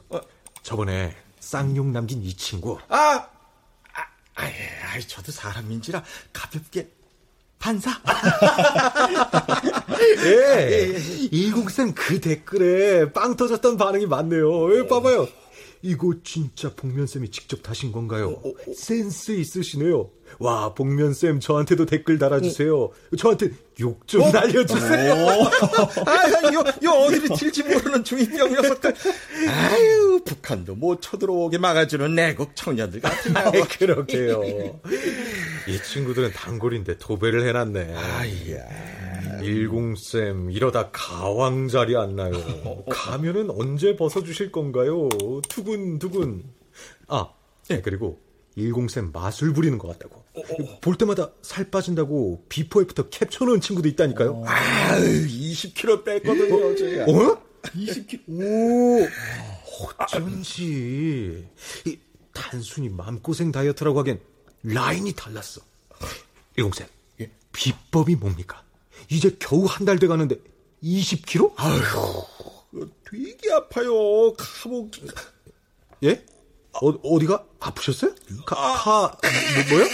저번에 0.63 1.15
쌍욕 1.39 1.87
남긴 1.87 2.21
이 2.21 2.33
친구. 2.33 2.77
아, 2.89 2.97
아, 2.97 4.01
아, 4.35 4.45
예, 4.45 4.69
아이, 4.93 5.07
저도 5.07 5.31
사람인지라 5.31 6.03
가볍게 6.33 6.89
반사. 7.57 7.91
예, 10.25 10.93
10쌤 11.31 11.93
그 11.95 12.19
댓글에 12.19 13.11
빵 13.11 13.35
터졌던 13.35 13.77
반응이 13.77 14.05
많네요. 14.05 14.77
예, 14.77 14.87
봐봐요. 14.87 15.27
이거 15.81 16.13
진짜 16.23 16.73
복면쌤이 16.75 17.29
직접 17.31 17.63
다신 17.63 17.91
건가요? 17.93 18.41
센스 18.75 19.31
있으시네요. 19.31 20.09
와, 20.39 20.73
복면쌤 20.73 21.39
저한테도 21.39 21.85
댓글 21.85 22.19
달아주세요. 22.19 22.89
저한테 23.17 23.51
욕 23.79 24.05
좀 24.05 24.29
날려주세요. 24.31 25.13
아, 26.05 26.53
요, 26.53 26.63
요 26.83 26.91
어디를 26.91 27.29
튈지 27.29 27.63
모르는 27.63 28.03
중이병 28.03 28.51
녀석들. 28.53 28.93
아유, 29.47 30.21
북한도 30.25 30.75
못 30.75 31.01
쳐들어오게 31.01 31.57
막아주는 31.59 32.13
내국 32.13 32.55
청년들 32.55 32.99
같으네요. 32.99 33.63
그러게요. 33.77 34.41
이 35.67 35.79
친구들은 35.83 36.33
단골인데 36.33 36.97
도배를 36.97 37.47
해놨네. 37.47 37.95
아이야. 37.95 39.08
일공쌤 39.43 40.51
이러다 40.51 40.91
가왕 40.91 41.67
자리 41.67 41.95
안 41.95 42.15
나요. 42.15 42.31
가면은 42.89 43.49
언제 43.51 43.95
벗어주실 43.95 44.51
건가요? 44.51 45.09
두근두근. 45.49 46.43
아, 47.07 47.29
네, 47.67 47.81
그리고 47.81 48.19
일공쌤 48.55 49.11
마술 49.11 49.53
부리는 49.53 49.77
것 49.77 49.87
같다고. 49.89 50.23
볼 50.81 50.95
때마다 50.95 51.31
살 51.41 51.69
빠진다고 51.69 52.45
before 52.49 52.81
after 52.81 53.09
캡처 53.09 53.45
넣은 53.45 53.61
친구도 53.61 53.87
있다니까요. 53.89 54.43
아유, 54.45 55.27
20kg 55.27 56.03
뺐거든요, 56.05 56.75
제가. 56.75 57.03
어? 57.11 57.41
20kg? 57.63 58.21
오, 58.29 59.07
어쩐지. 60.03 61.47
이, 61.85 61.99
단순히 62.33 62.89
맘고생 62.89 63.51
다이어트라고 63.51 63.99
하기엔 63.99 64.19
라인이 64.63 65.13
달랐어. 65.13 65.61
일공쌤, 66.55 66.87
비법이 67.51 68.15
뭡니까? 68.15 68.63
이제 69.09 69.35
겨우 69.39 69.65
한 69.65 69.85
달 69.85 69.97
돼 69.99 70.07
가는데 70.07 70.35
20kg? 70.83 71.53
아휴, 71.57 72.23
되게 73.09 73.51
아파요. 73.53 74.33
감옥. 74.33 74.91
예? 76.03 76.23
어, 76.73 76.87
어디가 76.89 77.43
아프셨어요? 77.59 78.13
가, 78.45 78.55
가, 78.55 79.17
뭐, 79.21 79.77
뭐요? 79.77 79.85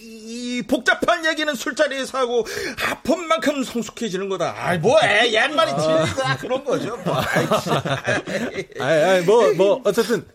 이 0.00 0.62
복잡한 0.66 1.24
얘기는 1.26 1.54
술자리에서 1.54 2.18
하고 2.18 2.44
아픈 2.88 3.28
만큼 3.28 3.62
성숙해지는 3.62 4.28
거다. 4.28 4.54
아이 4.56 4.78
뭐해 4.78 5.32
옛말이 5.32 5.70
틀리다 5.70 6.36
그런 6.38 6.64
거죠. 6.64 6.96
뭐. 7.04 7.14
아이, 8.80 9.02
아이, 9.02 9.22
뭐, 9.22 9.52
뭐, 9.54 9.80
어쨌든 9.84 10.26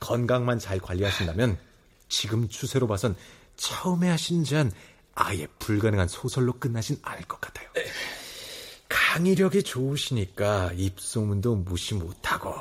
건강만 0.00 0.58
잘 0.58 0.78
관리하신다면 0.80 1.58
지금 2.08 2.48
추세로 2.48 2.86
봐선 2.88 3.14
처음에 3.56 4.08
하신 4.08 4.44
잔 4.44 4.72
아예 5.20 5.48
불가능한 5.58 6.06
소설로 6.06 6.52
끝나신 6.54 6.96
알것 7.02 7.40
같아요. 7.40 7.68
강의력이 8.88 9.64
좋으시니까 9.64 10.72
입소문도 10.74 11.56
무시 11.56 11.94
못하고 11.94 12.54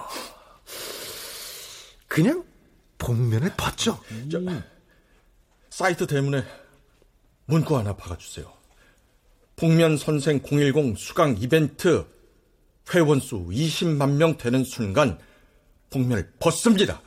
그냥 2.08 2.44
복면을 2.98 3.54
벗죠. 3.56 4.00
저, 4.32 4.42
사이트 5.70 6.08
때문에 6.08 6.44
문구 7.46 7.78
하나 7.78 7.96
박아주세요. 7.96 8.52
복면 9.56 9.98
선생 9.98 10.42
010 10.42 10.98
수강 10.98 11.38
이벤트 11.38 12.06
회원수 12.92 13.46
20만 13.50 14.14
명 14.14 14.36
되는 14.38 14.64
순간 14.64 15.20
복면을 15.92 16.34
벗습니다. 16.40 17.02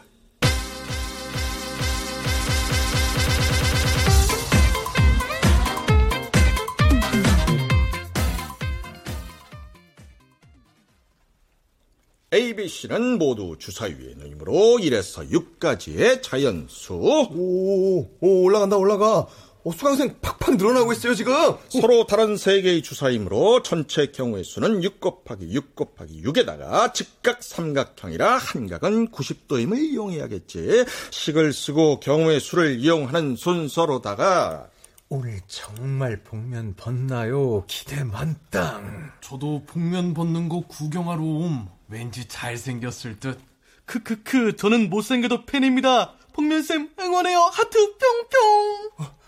ABC는 12.32 13.18
모두 13.18 13.56
주사위의 13.58 14.14
힘으로 14.22 14.78
1에서 14.78 15.28
6까지의 15.30 16.22
자연수. 16.22 16.94
오, 16.94 18.08
오 18.20 18.42
올라간다, 18.44 18.76
올라가. 18.76 19.26
어, 19.62 19.72
수강생 19.72 20.14
팍팍 20.22 20.56
늘어나고 20.56 20.92
있어요, 20.92 21.14
지금. 21.14 21.34
서로 21.68 22.06
다른 22.06 22.36
세 22.36 22.62
개의 22.62 22.82
주사임으로 22.82 23.62
전체 23.62 24.06
경우의 24.06 24.44
수는 24.44 24.84
6 24.84 25.00
곱하기 25.00 25.52
6 25.52 25.74
곱하기 25.74 26.22
6에다가 26.22 26.94
직각 26.94 27.42
삼각형이라 27.42 28.38
한각은 28.38 29.08
90도임을 29.08 29.78
이용해야겠지. 29.78 30.84
식을 31.10 31.52
쓰고 31.52 31.98
경우의 31.98 32.38
수를 32.38 32.78
이용하는 32.78 33.34
순서로다가 33.34 34.70
오늘 35.08 35.40
정말 35.48 36.22
복면 36.22 36.74
벗나요? 36.76 37.64
기대 37.66 38.04
만땅. 38.04 39.10
저도 39.20 39.64
복면 39.66 40.14
벗는 40.14 40.48
거 40.48 40.60
구경하러 40.60 41.20
옴. 41.20 41.79
왠지 41.90 42.26
잘생겼을 42.26 43.18
듯. 43.18 43.40
크크크, 43.84 44.56
저는 44.56 44.88
못생겨도 44.88 45.44
팬입니다. 45.44 46.14
복면쌤 46.32 46.90
응원해요. 46.98 47.40
하트 47.40 47.78
뿅뿅. 47.98 48.90
어, 48.98 49.18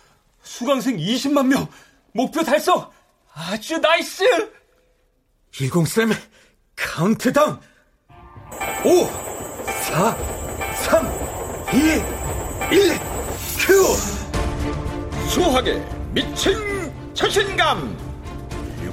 수강생 0.43 0.97
20만 0.97 1.47
명 1.47 1.67
목표 2.13 2.43
달성. 2.45 2.89
아주 3.35 3.79
nice. 3.79 4.25
10쌤 5.51 6.17
카운트다운. 6.77 7.59
5, 8.85 9.07
4, 9.83 10.17
3, 10.75 11.07
2, 11.73 12.75
1, 12.75 12.99
큐! 13.59 13.83
수학에 15.29 15.85
미친 16.13 16.55
자신감 17.15 17.97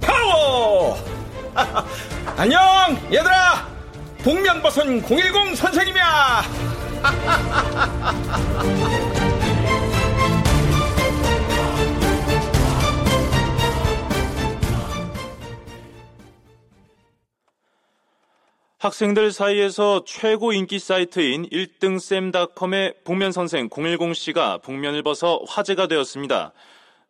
파워 0.00 1.13
안녕 2.36 2.60
얘들아 3.12 3.68
복면버선 4.22 5.02
010 5.02 5.56
선생님이야 5.56 6.42
학생들 18.84 19.32
사이에서 19.32 20.04
최고 20.04 20.52
인기 20.52 20.78
사이트인 20.78 21.48
1등쌤닷컴의 21.48 23.02
복면선생 23.04 23.70
010씨가 23.70 24.62
복면을 24.62 25.02
벗어 25.02 25.40
화제가 25.48 25.86
되었습니다. 25.86 26.52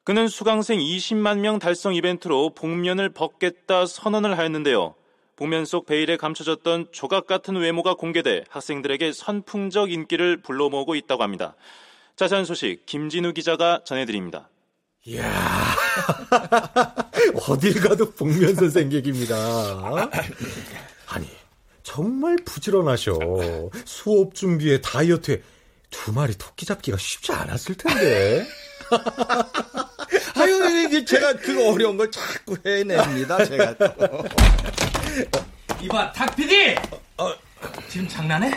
그는 0.04 0.28
수강생 0.28 0.80
20만 0.80 1.38
명 1.38 1.58
달성 1.58 1.94
이벤트로 1.94 2.50
복면을 2.50 3.08
벗겠다 3.08 3.86
선언을 3.86 4.36
하였는데요. 4.36 4.94
복면 5.34 5.64
속 5.64 5.86
베일에 5.86 6.18
감춰졌던 6.18 6.88
조각 6.92 7.26
같은 7.26 7.56
외모가 7.56 7.94
공개돼 7.94 8.44
학생들에게 8.50 9.12
선풍적 9.12 9.90
인기를 9.90 10.42
불러 10.42 10.68
모으고 10.68 10.94
있다고 10.94 11.22
합니다. 11.22 11.56
자세한 12.16 12.44
소식 12.44 12.84
김진우 12.84 13.32
기자가 13.32 13.80
전해드립니다. 13.84 14.50
이야, 15.06 15.24
어딜 17.48 17.80
가도 17.80 18.10
복면 18.12 18.54
선생 18.54 18.92
얘기입니다. 18.92 19.36
아니, 21.08 21.28
정말 21.82 22.36
부지런하셔. 22.44 23.18
수업 23.84 24.34
준비에 24.34 24.80
다이어트에 24.80 25.42
두 25.90 26.12
마리 26.12 26.34
토끼 26.36 26.64
잡기가 26.64 26.96
쉽지 26.96 27.32
않았을 27.32 27.76
텐데. 27.76 28.46
아유, 30.37 30.85
이게 30.87 31.04
제가 31.04 31.35
그 31.35 31.68
어려운 31.70 31.96
걸 31.96 32.11
자꾸 32.11 32.57
해냅니다, 32.64 33.44
제가. 33.44 33.74
이봐, 35.80 36.12
탁PD! 36.12 36.76
어, 37.18 37.33
지금 37.88 38.09
장난해? 38.09 38.52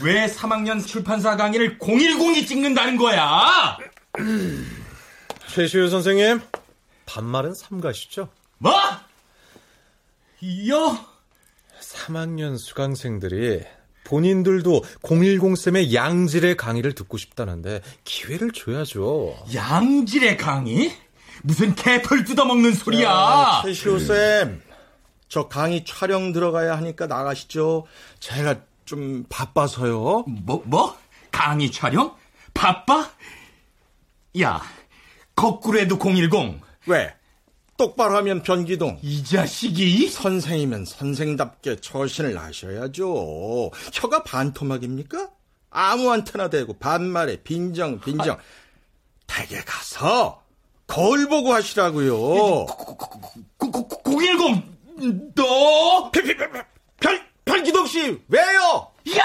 왜 0.00 0.26
3학년 0.26 0.86
출판사 0.86 1.36
강의를 1.36 1.78
010이 1.78 2.46
찍는다는 2.46 2.96
거야? 2.96 3.76
최시우 5.48 5.88
선생님, 5.88 6.40
반말은 7.06 7.54
삼가시죠? 7.54 8.28
뭐? 8.58 8.72
이요? 10.40 10.98
3학년 11.80 12.58
수강생들이 12.58 13.64
본인들도 14.08 14.84
010쌤의 15.02 15.92
양질의 15.92 16.56
강의를 16.56 16.94
듣고 16.94 17.18
싶다는데 17.18 17.82
기회를 18.04 18.52
줘야죠. 18.52 19.36
양질의 19.54 20.38
강의? 20.38 20.96
무슨 21.42 21.74
개털 21.74 22.24
뜯어먹는 22.24 22.72
소리야? 22.72 23.60
최시호 23.64 23.98
쌤, 23.98 24.62
저 25.28 25.46
강의 25.48 25.84
촬영 25.84 26.32
들어가야 26.32 26.76
하니까 26.78 27.06
나가시죠. 27.06 27.86
제가 28.18 28.56
좀 28.86 29.26
바빠서요. 29.28 30.24
뭐, 30.26 30.62
뭐? 30.64 30.96
강의 31.30 31.70
촬영? 31.70 32.16
바빠? 32.54 33.10
야, 34.40 34.62
거꾸로 35.36 35.78
해도 35.78 35.98
010. 35.98 36.60
왜? 36.86 37.14
똑바로 37.78 38.16
하면 38.16 38.42
변기동. 38.42 38.98
이 39.02 39.24
자식이? 39.24 40.08
선생이면 40.10 40.84
선생답게 40.84 41.76
처신을 41.80 42.36
하셔야죠. 42.36 43.70
혀가 43.94 44.24
반토막입니까? 44.24 45.30
아무한테나 45.70 46.50
대고 46.50 46.74
반말에 46.78 47.36
빈정, 47.42 48.00
빈정. 48.00 48.36
아... 48.36 48.38
댁에 49.28 49.62
가서 49.64 50.42
거울 50.86 51.28
보고 51.28 51.52
하시라고요. 51.54 52.66
010, 54.04 55.34
너? 55.34 56.10
별, 57.00 57.22
별기동 57.44 57.86
씨, 57.86 58.18
왜요? 58.28 58.90
야! 59.16 59.22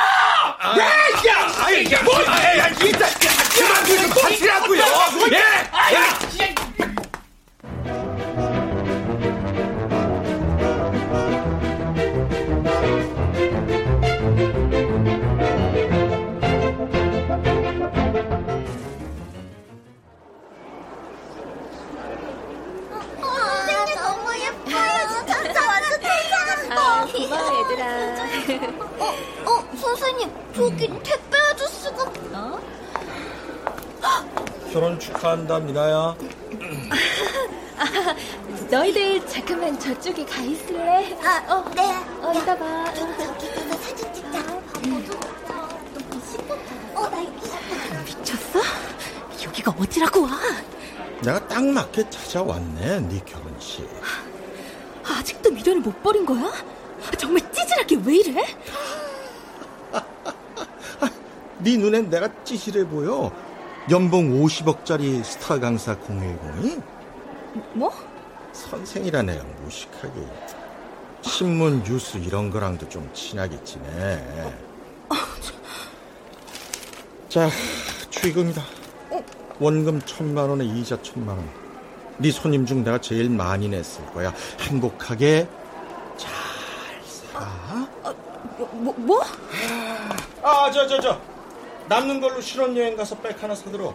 아, 0.59 0.77
야! 0.77 0.85
야! 0.85 1.65
아이, 1.65 1.91
야! 1.91 2.03
뭐, 2.03 2.21
야! 2.23 2.57
야! 2.59 2.69
이 2.69 2.91
자식! 2.91 3.19
그만 3.55 3.85
좀 3.85 4.23
하시라고요! 4.23 4.83
예! 5.31 5.37
야! 5.95 6.72
고마워 26.75 27.59
얘들아. 27.59 27.85
어, 28.99 29.05
어, 29.45 29.77
선생님, 29.77 30.31
저기 30.55 30.87
택배 31.03 31.37
아저씨가. 31.51 32.03
어? 32.33 32.59
결혼 34.71 34.99
축하한다, 34.99 35.59
미나야. 35.59 36.15
아, 37.77 38.15
너희들 38.69 39.25
잠깐만 39.27 39.79
저쪽에 39.79 40.25
가 40.25 40.41
있을래? 40.41 41.17
아, 41.23 41.43
어, 41.53 41.69
네. 41.75 41.81
어, 42.21 42.33
이따 42.33 42.57
봐. 42.57 42.91
저기 42.93 43.13
가서 43.17 43.77
사진 43.81 44.13
찍자. 44.13 44.39
어, 46.95 47.09
나 47.09 47.23
여기 47.23 48.17
미쳤어? 48.17 48.59
여기가 49.45 49.75
어디라고 49.79 50.23
와? 50.23 50.29
내가 51.21 51.47
딱 51.47 51.63
맞게 51.65 52.09
찾아왔네, 52.09 52.99
네 53.01 53.21
결혼식. 53.25 53.87
미련을 55.63 55.81
못 55.81 56.03
버린 56.03 56.25
거야? 56.25 56.51
정말 57.17 57.41
찌질하게 57.51 57.95
왜 58.05 58.17
이래? 58.17 58.55
네 61.59 61.77
눈엔 61.77 62.09
내가 62.09 62.29
찌질해 62.43 62.87
보여. 62.87 63.31
연봉 63.89 64.43
50억짜리 64.43 65.23
스타 65.23 65.59
강사 65.59 65.97
010이? 65.97 66.81
뭐? 67.73 67.91
선생이란 68.51 69.29
애가 69.29 69.43
무식하게. 69.63 70.13
신문, 71.21 71.81
뉴스 71.83 72.17
이런 72.17 72.51
거랑도 72.51 72.87
좀 72.89 73.09
친하게 73.13 73.61
지내. 73.63 74.21
자, 77.29 77.49
축의금이다. 78.09 78.61
원금 79.59 80.01
천만 80.01 80.49
원에 80.49 80.65
이자 80.65 81.01
천만 81.01 81.37
원. 81.37 81.62
네 82.17 82.31
손님 82.31 82.65
중 82.65 82.83
내가 82.83 82.99
제일 82.99 83.29
많이 83.29 83.67
냈을 83.67 84.05
거야. 84.07 84.33
행복하게 84.61 85.47
잘 86.17 86.31
살아. 87.03 87.87
뭐, 88.71 88.93
뭐? 88.97 89.23
아, 90.43 90.69
저, 90.71 90.87
저, 90.87 90.99
저. 90.99 91.19
남는 91.87 92.21
걸로 92.21 92.39
신혼여행 92.39 92.95
가서 92.95 93.17
백 93.17 93.41
하나 93.41 93.55
사들어. 93.55 93.93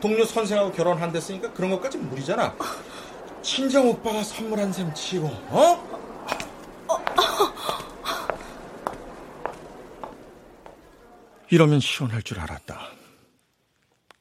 동료 0.00 0.24
선생하고 0.24 0.72
결혼한댔으니까 0.72 1.52
그런 1.52 1.70
것까지 1.70 1.98
무리잖아. 1.98 2.54
친정 3.42 3.88
오빠가 3.88 4.22
선물한 4.22 4.72
셈 4.72 4.92
치고, 4.94 5.26
어? 5.26 5.98
이러면 11.50 11.80
시원할 11.80 12.22
줄 12.22 12.40
알았다. 12.40 12.97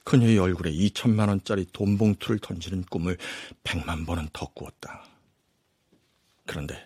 그녀의 0.08 0.40
얼굴에 0.40 0.72
2천만 0.72 1.28
원짜리 1.28 1.66
돈 1.74 1.98
봉투를 1.98 2.40
던지는 2.40 2.84
꿈을 2.84 3.18
100만 3.66 4.08
번은 4.08 4.30
더 4.32 4.46
꾸었다. 4.54 5.04
그런데 6.46 6.82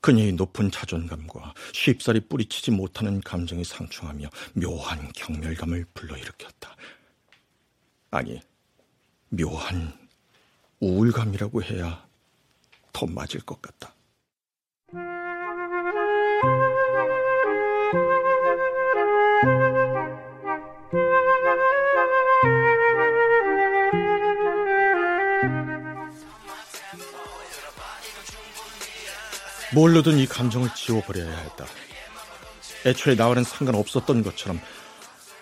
그녀의 0.00 0.34
높은 0.34 0.70
자존감과 0.70 1.52
쉽사리 1.72 2.20
뿌리치지 2.20 2.70
못하는 2.70 3.20
감정이 3.22 3.64
상충하며 3.64 4.28
묘한 4.54 5.10
경멸감을 5.16 5.86
불러일으켰다. 5.94 6.76
아니, 8.12 8.40
묘한 9.30 9.92
우울감이라고 10.78 11.64
해야 11.64 12.06
더 12.92 13.04
맞을 13.06 13.40
것 13.40 13.60
같다. 13.60 13.96
뭘로든 29.72 30.18
이 30.18 30.26
감정을 30.26 30.68
지워버려야 30.74 31.36
했다. 31.36 31.66
애초에 32.84 33.14
나와는 33.14 33.44
상관없었던 33.44 34.22
것처럼 34.22 34.60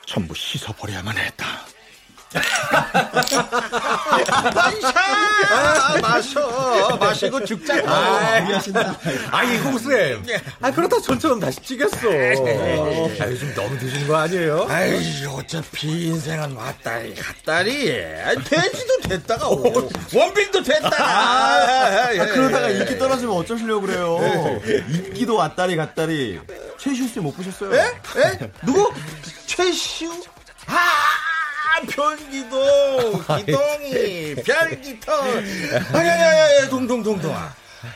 전부 0.06 0.34
씻어버려야만 0.34 1.16
했다. 1.16 1.46
아, 5.52 5.98
마셔. 6.00 6.96
마시고 6.98 7.44
죽자. 7.44 7.82
아, 7.86 8.40
미하신다. 8.40 8.96
아니, 9.30 9.58
공쌤. 9.60 10.24
아, 10.60 10.70
그러다 10.70 11.00
전처럼 11.00 11.40
다시 11.40 11.60
찌겠어. 11.60 11.96
아, 12.08 13.26
요즘 13.26 13.52
너무 13.54 13.78
드시는 13.78 14.06
거 14.06 14.16
아니에요? 14.16 14.66
아이, 14.68 15.24
어차피 15.26 16.06
인생은 16.08 16.52
왔다리 16.56 17.14
갔다리. 17.14 17.86
돼지도 18.44 19.00
됐다가 19.08 19.48
원빈도 19.48 20.62
됐다. 20.62 20.90
아, 20.98 22.08
그러다가 22.16 22.68
인기 22.70 22.98
떨어지면 22.98 23.34
어쩌시려고 23.34 23.80
그래요? 23.86 24.18
인기도 24.88 25.36
왔다리 25.36 25.76
갔다리. 25.76 26.40
최시우 26.78 27.08
씨 27.08 27.20
못 27.20 27.36
보셨어요? 27.36 27.74
에? 27.74 27.80
에? 27.80 28.50
누구? 28.62 28.90
최시우? 29.46 30.10
아, 30.66 30.76
변기동, 31.86 33.24
기동이, 33.46 34.34
별기통. 34.36 35.14
아야야야, 35.92 36.68
동동동동. 36.68 37.34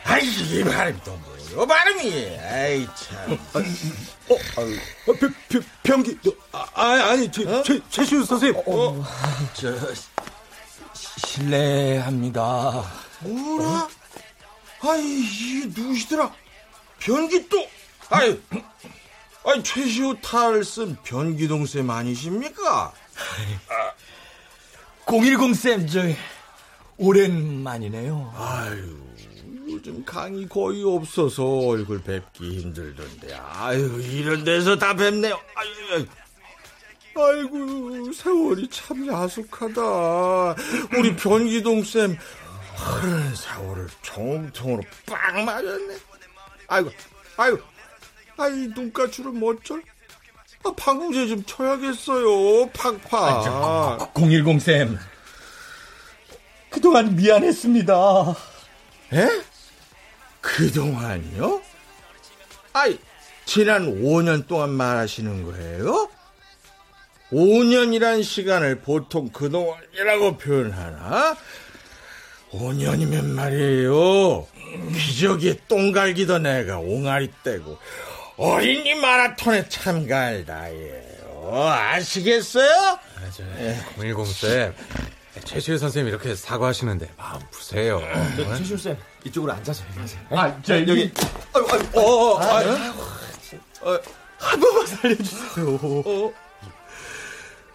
아이, 0.03 0.25
이 0.27 0.63
발음이 0.63 0.99
또 1.03 1.15
뭐예요? 1.17 1.67
발음이. 1.67 2.37
아이, 2.39 2.87
참. 2.95 3.39
어. 3.53 4.33
어, 4.33 5.13
변, 5.19 5.33
변, 5.49 5.63
변기, 5.83 6.17
아, 6.51 6.83
아니, 7.11 7.31
최, 7.31 7.45
어? 7.45 7.61
최, 7.63 7.79
최시우 7.89 8.23
선생님. 8.25 8.61
어, 8.65 9.05
저, 9.53 9.73
실례합니다. 11.27 12.83
뭐라? 13.19 13.87
아이, 14.81 15.01
이 15.03 15.71
누구시더라? 15.75 16.31
변기동. 16.99 17.67
아이, 18.09 18.39
아이, 19.45 19.63
최시우 19.63 20.15
탈쓴 20.21 20.97
변기동 21.03 21.65
쌤 21.65 21.89
아니십니까? 21.89 22.91
010쌤, 25.05 25.91
저, 25.91 26.01
오랜만이네요. 26.97 28.33
아유, 28.35 28.97
요즘 29.67 30.03
강의 30.05 30.47
거의 30.47 30.83
없어서 30.83 31.43
얼굴 31.45 32.01
뵙기 32.01 32.59
힘들던데. 32.59 33.35
아유, 33.35 34.01
이런 34.01 34.43
데서 34.43 34.77
다 34.77 34.95
뵙네요. 34.95 35.39
아유. 35.55 36.05
아이고, 37.17 38.11
세월이 38.11 38.67
참 38.69 39.07
야속하다. 39.07 40.55
우리 40.97 41.15
변기동쌤, 41.15 42.17
흐른 42.75 43.35
세월을 43.35 43.87
정통으로 44.01 44.83
빵 45.05 45.45
맞았네. 45.45 45.97
아이고, 46.67 46.91
아이고, 47.37 47.59
아이, 48.37 48.51
눈가주를 48.51 49.31
멋져? 49.31 49.79
아, 50.65 50.73
방공제 50.75 51.27
좀 51.27 51.43
쳐야겠어요. 51.45 52.69
팍팍. 52.71 54.13
010쌤. 54.13 54.97
그동안 56.69 57.15
미안했습니다. 57.15 57.93
에? 59.13 59.27
그동안요? 60.41 61.61
아이, 62.73 62.99
지난 63.45 64.01
5년 64.01 64.47
동안 64.47 64.71
말하시는 64.71 65.43
거예요? 65.43 66.09
5년이란 67.31 68.23
시간을 68.23 68.81
보통 68.81 69.29
그동안이라고 69.29 70.37
표현하나? 70.37 71.37
5년이면 72.51 73.25
말이에요. 73.25 74.47
기저귀에 74.93 75.59
똥 75.67 75.91
갈기던 75.91 76.45
애가 76.45 76.79
옹알이 76.79 77.31
떼고 77.43 77.77
어린이 78.37 78.95
마라톤에 78.95 79.67
참가할 79.69 80.45
나이에요. 80.45 81.53
아시겠어요? 81.53 82.99
네. 83.55 83.81
010쌤. 83.97 84.73
최시우 85.43 85.77
선생님 85.77 86.09
이렇게 86.13 86.33
사과하시는데 86.35 87.11
마음 87.17 87.41
푸세요. 87.51 88.01
최시우 88.57 88.77
쌤, 88.77 88.97
이쪽으로 89.25 89.51
앉아서 89.53 89.83
얘기하세요. 89.89 90.21
아, 90.31 90.61
저 90.63 90.79
여기. 90.79 91.11
아유, 91.53 91.67
아유, 91.71 91.81
어, 91.93 92.01
어, 92.01 92.39
아유. 92.39 92.69
어, 93.81 93.99
한 94.39 94.59
번만 94.59 94.87
살려주세요. 94.87 95.79
어? 96.05 96.33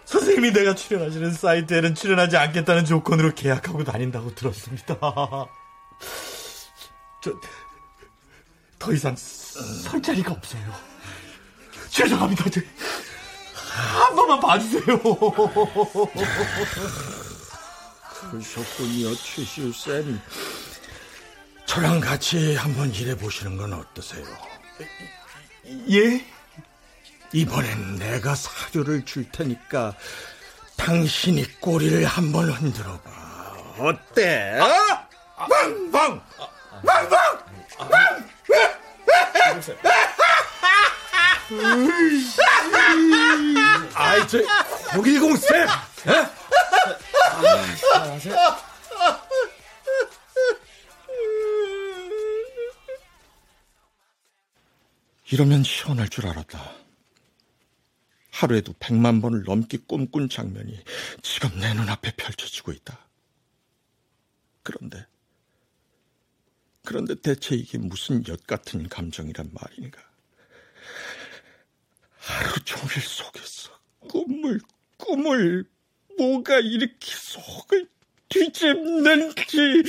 선생님이 0.05 0.51
내가 0.51 0.75
출연하시는 0.75 1.31
사이트에는 1.31 1.95
출연하지 1.95 2.35
않겠다는 2.35 2.85
조건으로 2.85 3.33
계약하고 3.33 3.83
다닌다고 3.85 4.35
들었습니다. 4.35 4.97
저, 7.23 7.31
더 8.77 8.91
이상 8.91 9.15
설 9.55 10.01
자리가 10.01 10.31
없어요. 10.31 10.61
죄송합니다. 11.89 12.45
저, 12.49 12.61
한 13.73 14.15
번만 14.15 14.39
봐주세요. 14.39 14.83
그러셨군요, 18.31 19.15
최시우쌤. 19.15 20.21
저랑 21.65 21.99
같이 21.99 22.55
한번 22.55 22.93
일해보시는 22.93 23.57
건 23.57 23.73
어떠세요? 23.73 24.25
예? 25.89 26.25
이번엔 27.33 27.95
내가 27.95 28.35
사료를 28.35 29.05
줄 29.05 29.29
테니까 29.31 29.95
당신이 30.77 31.59
꼬리를 31.59 32.03
한번 32.05 32.51
흔들어봐. 32.51 33.09
어때? 33.79 34.59
어? 34.59 34.67
빵빵! 35.47 36.21
빵 37.77 38.30
빵! 39.61 39.75
빵! 42.71 43.89
아이, 43.93 44.27
저, 44.27 44.39
010쌤! 44.91 45.67
이러면 55.31 55.63
시원할 55.63 56.09
줄 56.09 56.27
알았다. 56.27 56.75
하루에도 58.31 58.73
백만 58.79 59.21
번을 59.21 59.43
넘게 59.43 59.77
꿈꾼 59.87 60.27
장면이 60.27 60.83
지금 61.21 61.57
내 61.59 61.73
눈앞에 61.73 62.13
펼쳐지고 62.17 62.71
있다. 62.73 62.99
그런데, 64.63 65.05
그런데 66.83 67.15
대체 67.15 67.55
이게 67.55 67.77
무슨 67.77 68.27
엿 68.27 68.45
같은 68.47 68.87
감정이란 68.89 69.51
말인가? 69.53 70.01
하루 72.17 72.55
종일 72.63 73.01
속에서 73.01 73.71
꿈을, 74.07 74.59
꿈을, 74.97 75.65
뭐가 76.17 76.59
이렇게 76.59 77.15
속을 77.15 77.87
뒤집는지. 78.29 79.83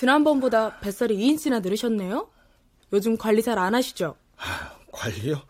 지난번보다 0.00 0.78
뱃살이 0.80 1.16
2인치나 1.16 1.62
늘으셨네요? 1.62 2.30
요즘 2.92 3.16
관리 3.16 3.42
잘 3.42 3.58
안 3.58 3.74
하시죠? 3.74 4.14
관리요? 4.92 5.40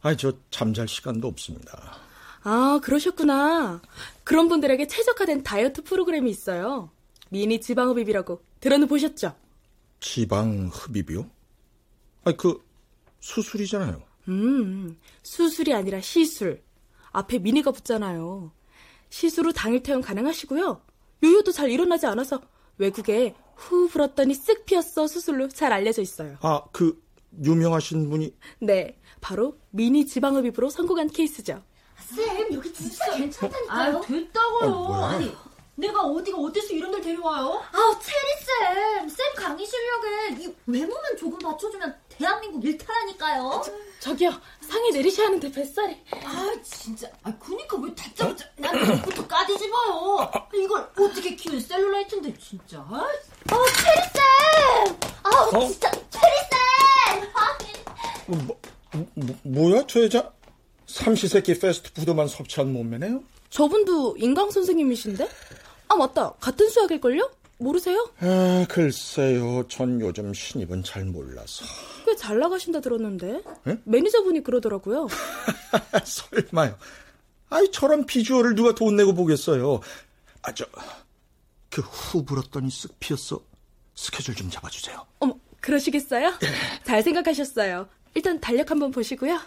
아니, 0.00 0.16
저 0.16 0.32
잠잘 0.50 0.88
시간도 0.88 1.28
없습니다. 1.28 1.98
아, 2.44 2.80
그러셨구나. 2.82 3.82
그런 4.22 4.48
분들에게 4.48 4.86
최적화된 4.86 5.42
다이어트 5.42 5.82
프로그램이 5.82 6.30
있어요. 6.30 6.90
미니 7.28 7.60
지방흡입이라고 7.60 8.42
들어는 8.60 8.88
보셨죠? 8.88 9.34
지방 10.00 10.70
흡입이요? 10.72 11.28
아니, 12.24 12.36
그, 12.38 12.64
수술이잖아요. 13.20 14.02
음, 14.28 14.98
수술이 15.22 15.74
아니라 15.74 16.00
시술. 16.00 16.62
앞에 17.12 17.38
미니가 17.38 17.70
붙잖아요. 17.72 18.50
시술 19.10 19.48
후 19.48 19.52
당일 19.52 19.82
퇴원 19.82 20.00
가능하시고요. 20.00 20.80
요요도 21.22 21.52
잘 21.52 21.70
일어나지 21.70 22.06
않아서 22.06 22.40
외국에 22.78 23.34
후 23.56 23.88
불었더니 23.88 24.34
쓱 24.34 24.64
피었어 24.64 25.06
수술로 25.06 25.48
잘 25.48 25.72
알려져 25.72 26.02
있어요. 26.02 26.36
아, 26.42 26.62
그, 26.72 27.02
유명하신 27.42 28.08
분이. 28.10 28.34
네, 28.60 28.98
바로 29.20 29.58
미니 29.70 30.06
지방흡입으로 30.06 30.70
성공한 30.70 31.08
케이스죠. 31.08 31.62
쌤, 31.98 32.52
여기 32.52 32.72
진짜 32.72 33.12
괜찮다니까요. 33.16 33.96
아, 33.96 34.00
됐다고요. 34.00 34.70
어, 34.70 34.88
뭐야? 34.88 35.06
아니, 35.08 35.32
내가 35.76 36.02
어디가 36.02 36.38
어때서 36.38 36.72
이런 36.74 36.90
데를 36.90 37.04
데려와요? 37.04 37.60
아, 37.72 37.98
체리 38.00 38.44
쌤. 38.44 39.08
쌤 39.08 39.26
강의 39.36 39.66
실력에 39.66 40.42
이 40.42 40.54
외모만 40.66 41.16
조금 41.16 41.38
받쳐주면 41.38 41.96
대한민국 42.18 42.64
일탈하니까요. 42.64 43.62
저 44.00 44.14
기요, 44.14 44.30
상에 44.60 44.90
내리셔야 44.90 45.28
하는데 45.28 45.50
뱃살이. 45.50 45.96
아, 46.24 46.52
진짜. 46.62 47.08
아, 47.22 47.32
그니까 47.38 47.76
왜 47.78 47.94
다짜고짜 47.94 48.44
난 48.56 48.76
이것부터 48.76 49.26
까대지 49.26 49.68
마요. 49.68 50.30
이걸 50.54 50.80
어떻게 50.98 51.34
키운 51.34 51.60
셀룰라이트인데, 51.60 52.34
진짜. 52.38 52.78
아, 52.80 53.06
어, 53.52 53.64
체리쌤! 53.66 54.98
아, 55.22 55.56
어? 55.56 55.66
진짜, 55.68 55.90
체리쌤! 56.10 56.54
뭐, 58.26 58.58
뭐, 59.14 59.36
뭐야, 59.42 59.84
저 59.86 60.02
여자? 60.02 60.32
삼시세끼 60.86 61.58
패스트푸드만 61.58 62.28
섭취한 62.28 62.72
몸매네요? 62.72 63.22
저분도 63.50 64.16
인강 64.18 64.50
선생님이신데? 64.50 65.28
아, 65.88 65.94
맞다. 65.96 66.32
같은 66.40 66.68
수학일걸요? 66.68 67.30
모르세요? 67.58 68.08
아, 68.20 68.66
글쎄요. 68.68 69.66
전 69.68 70.00
요즘 70.00 70.32
신입은 70.34 70.82
잘 70.84 71.04
몰라서. 71.04 71.64
꽤 72.04 72.16
잘 72.16 72.38
나가신다 72.38 72.80
들었는데. 72.80 73.42
에? 73.68 73.78
매니저분이 73.84 74.42
그러더라고요. 74.42 75.08
설마요. 76.04 76.76
아이, 77.50 77.70
저런 77.70 78.06
비주얼을 78.06 78.54
누가 78.54 78.74
돈 78.74 78.96
내고 78.96 79.14
보겠어요. 79.14 79.80
아, 80.42 80.52
저, 80.52 80.64
그후 81.70 82.24
불었더니 82.24 82.68
쓱 82.68 82.92
피었어. 83.00 83.40
스케줄 83.94 84.34
좀 84.34 84.50
잡아주세요. 84.50 85.04
어머, 85.20 85.34
그러시겠어요? 85.60 86.32
잘 86.84 87.02
생각하셨어요. 87.02 87.88
일단 88.14 88.40
달력 88.40 88.70
한번 88.70 88.90
보시고요. 88.90 89.40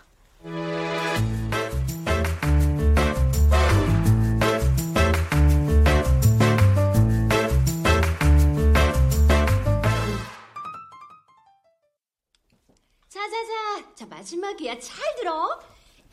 자자자, 13.10 13.96
자 13.96 14.06
마지막이야. 14.06 14.80
잘 14.80 15.16
들어. 15.16 15.60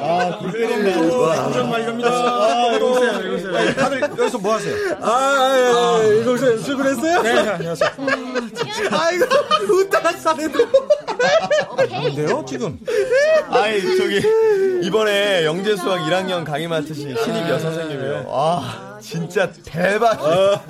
아, 0.02 0.38
굴뚝입니다. 0.40 1.52
정말입니다. 1.52 2.10
아, 2.10 2.68
이러세요, 2.76 3.20
이러세요. 3.22 3.74
다들 3.76 4.02
여기서 4.02 4.38
뭐 4.38 4.54
하세요? 4.54 4.76
아, 5.02 5.08
아, 5.10 6.00
아, 6.00 6.04
이거 6.04 6.38
수고했어요? 6.58 7.22
네, 7.24 7.30
안녕하세요. 7.50 7.90
아이고, 8.92 9.26
웃다가 9.74 10.12
싸네도. 10.14 10.60
뭔데요, 11.90 12.46
지금? 12.48 12.80
아이, 13.50 13.82
저기, 13.98 14.22
이번에 14.84 15.46
영재 15.46 15.76
수학 15.76 16.02
1학년 16.02 16.46
강의 16.46 16.68
맡으신 16.68 17.16
신입 17.24 17.50
여선생님이요. 17.50 18.26
아, 18.30 18.95
진짜 19.06 19.52
대박이에요. 19.64 20.62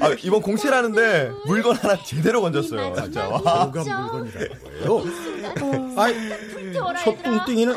아, 0.00 0.14
이번 0.22 0.40
공채라는데 0.40 1.32
물건 1.46 1.74
하나 1.74 2.00
제대로 2.04 2.40
건졌어요. 2.40 2.94
진짜. 2.94 3.26
와. 3.28 3.38
뭐가 3.72 3.82
물건이라고요? 3.82 5.02
아이, 5.96 6.14
저 7.04 7.12
뚱띵이는. 7.24 7.76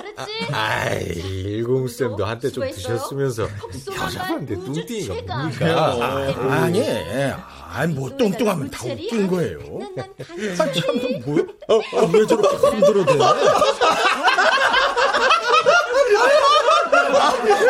아이, 0.52 1.06
일공쌤도 1.06 2.24
한때 2.24 2.52
좀 2.52 2.70
드셨으면서 2.70 3.48
여자분한테 3.96 4.56
뚱띵이가 4.56 5.36
뭡니까? 5.38 5.96
아니, 6.52 6.84
아니, 7.74 7.94
뭐 7.96 8.16
뚱뚱하면 8.16 8.70
다 8.70 8.86
웃긴 8.86 9.28
거예요. 9.28 9.60
아, 10.60 10.72
참, 10.72 10.96
뭐야? 11.26 11.44
어, 11.68 11.80
아, 11.98 12.10
왜 12.14 12.26
저렇게 12.28 12.56
흔들어대? 12.58 13.14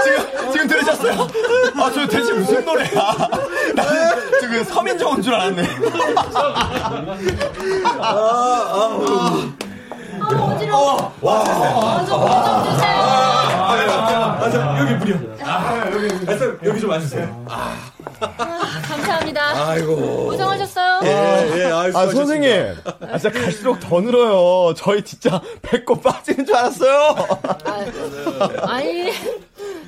지금, 0.03 0.51
지금 0.51 0.67
들으셨어요? 0.67 1.27
아, 1.75 1.91
저 1.93 2.07
대체 2.07 2.33
무슨 2.33 2.63
노래야? 2.65 2.89
나는 3.75 4.39
지금 4.39 4.63
서민정인 4.63 5.21
줄 5.21 5.33
알았네. 5.33 5.67
아, 7.99 8.15
아, 8.71 9.53
어지러워. 10.33 11.13
와, 11.21 11.43
아, 14.37 14.49
저, 14.51 14.77
여기 14.79 14.93
무려. 14.95 15.15
아, 15.43 15.89
여기, 15.91 16.31
아, 16.31 16.37
저, 16.37 16.55
여기 16.63 16.79
좀 16.79 16.89
와주세요. 16.89 17.45
감사합니다. 18.87 19.69
아이고. 19.69 20.25
고생하셨어요. 20.25 21.01
예, 21.03 21.59
예, 21.59 21.65
아, 21.71 22.07
선생님. 22.07 22.75
아, 23.01 23.17
진짜 23.17 23.39
갈수록 23.39 23.79
더 23.79 24.01
늘어요. 24.01 24.73
저희 24.75 25.03
진짜 25.03 25.41
배꼽 25.61 26.01
빠지는 26.03 26.45
줄 26.45 26.55
알았어요. 26.55 27.15
아니, 28.67 29.11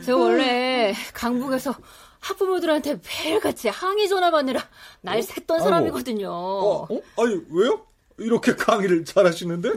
저 0.06 0.18
원래 0.18 0.94
강북에서 1.14 1.76
학부모들한테 2.20 2.98
매일같이 3.24 3.70
항의 3.70 4.10
전화 4.10 4.32
받느라 4.32 4.60
날 5.02 5.20
샜던 5.20 5.62
사람이거든요. 5.62 6.30
어, 6.32 6.88
아니, 7.18 7.40
왜요? 7.52 7.82
이렇게 8.18 8.56
강의를 8.56 9.06
잘하시는데? 9.06 9.70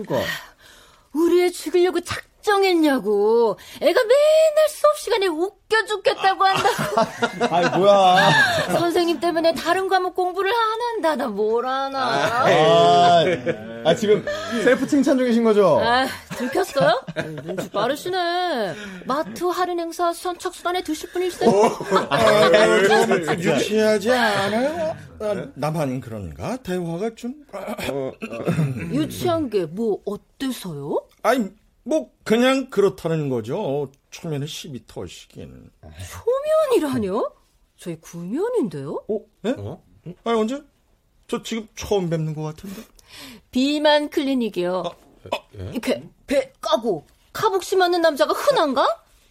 우리 1.12 1.42
애 1.42 1.50
죽이려고 1.50 2.00
작정 2.00 2.29
했냐고. 2.48 3.56
애가 3.80 4.00
맨날 4.02 4.68
수업 4.68 4.96
시간에 4.98 5.26
웃겨 5.26 5.84
죽겠다고 5.86 6.44
한다고. 6.44 7.50
아이, 7.54 7.78
뭐야. 7.78 8.30
선생님 8.78 9.20
때문에 9.20 9.54
다른 9.54 9.88
과목 9.88 10.14
공부를 10.14 10.50
안 10.52 10.80
한다. 10.80 11.16
나 11.16 11.28
뭘 11.30 11.64
하나. 11.66 11.98
아, 12.00 13.24
아, 13.84 13.94
지금 13.94 14.24
셀프 14.64 14.86
칭찬 14.86 15.16
중이신 15.18 15.44
거죠? 15.44 15.78
아, 15.80 16.06
들켰어요? 16.36 17.00
눈치 17.44 17.70
빠르시네. 17.70 18.74
마트 19.06 19.44
할인 19.44 19.78
행사 19.80 20.12
선착순안에 20.12 20.82
드실 20.82 21.10
분일세. 21.12 21.46
아, 22.10 22.88
좀 23.04 23.38
유치하지 23.38 24.10
않아요? 24.12 24.96
아, 25.20 25.46
나만 25.54 26.00
그런가? 26.00 26.56
대화가 26.58 27.10
좀. 27.14 27.34
어, 27.52 28.12
유치한 28.92 29.48
게 29.50 29.60
뭐 29.70 29.98
어때서요? 30.04 30.98
아니, 31.22 31.48
뭐, 31.90 32.10
그냥 32.22 32.70
그렇다는 32.70 33.28
거죠. 33.28 33.90
초면에 34.10 34.46
시비 34.46 34.86
터시긴. 34.86 35.70
초면이라뇨? 36.70 37.32
저희 37.76 38.00
구면인데요? 38.00 39.02
어? 39.08 39.18
네? 39.42 39.54
아니, 40.24 40.38
언제? 40.40 40.62
저 41.26 41.42
지금 41.42 41.66
처음 41.74 42.08
뵙는 42.08 42.34
것 42.34 42.42
같은데? 42.42 42.80
비만 43.50 44.08
클리닉이요. 44.08 44.84
이렇게 45.72 46.08
배 46.28 46.52
까고 46.60 47.06
카복시 47.32 47.74
맞는 47.76 48.00
남자가 48.00 48.32
흔한가? 48.32 48.82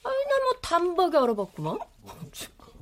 아니, 0.04 0.16
나 0.26 0.40
뭐 0.44 0.54
단박에 0.62 1.18
알아봤구만. 1.18 1.80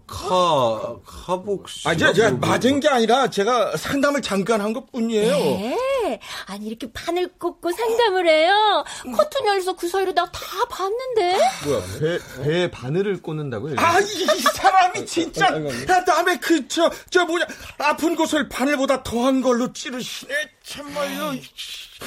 카, 0.08 0.96
카복시. 1.06 1.88
아, 1.88 1.96
제가, 1.96 2.14
제가 2.14 2.32
맞은 2.38 2.80
게 2.80 2.88
아니라 2.88 3.30
제가 3.30 3.76
상담을 3.78 4.22
잠깐 4.22 4.62
한 4.62 4.74
것 4.74 4.92
뿐이에요. 4.92 5.32
네. 5.32 6.20
아니, 6.46 6.68
이렇게 6.68 6.92
판을 6.92 7.34
꽂고 7.40 7.72
상담을 7.72 8.28
해요. 8.28 8.84
커튼 9.16 9.46
열려서 9.46 9.76
그 9.76 9.88
사이로 9.88 10.14
나 10.14 10.26
다 10.26 10.42
봤는데. 10.70 11.38
뭐야, 11.66 11.82
배, 12.00 12.20
배에 12.44 12.72
바늘을 12.72 13.22
꽂는다고요? 13.22 13.76
아, 13.78 14.00
이, 14.00 14.04
이 14.04 14.26
사람이 14.26 15.06
진짜. 15.06 15.48
아, 15.48 16.00
남의 16.06 16.40
그, 16.40 16.68
저, 16.68 16.90
저 17.10 17.26
뭐냐. 17.26 17.46
아픈 17.80 18.16
곳을 18.16 18.48
바늘보다 18.50 19.04
더한 19.04 19.42
걸로 19.42 19.74
찌르시네. 19.74 20.34
참말로. 20.68 21.34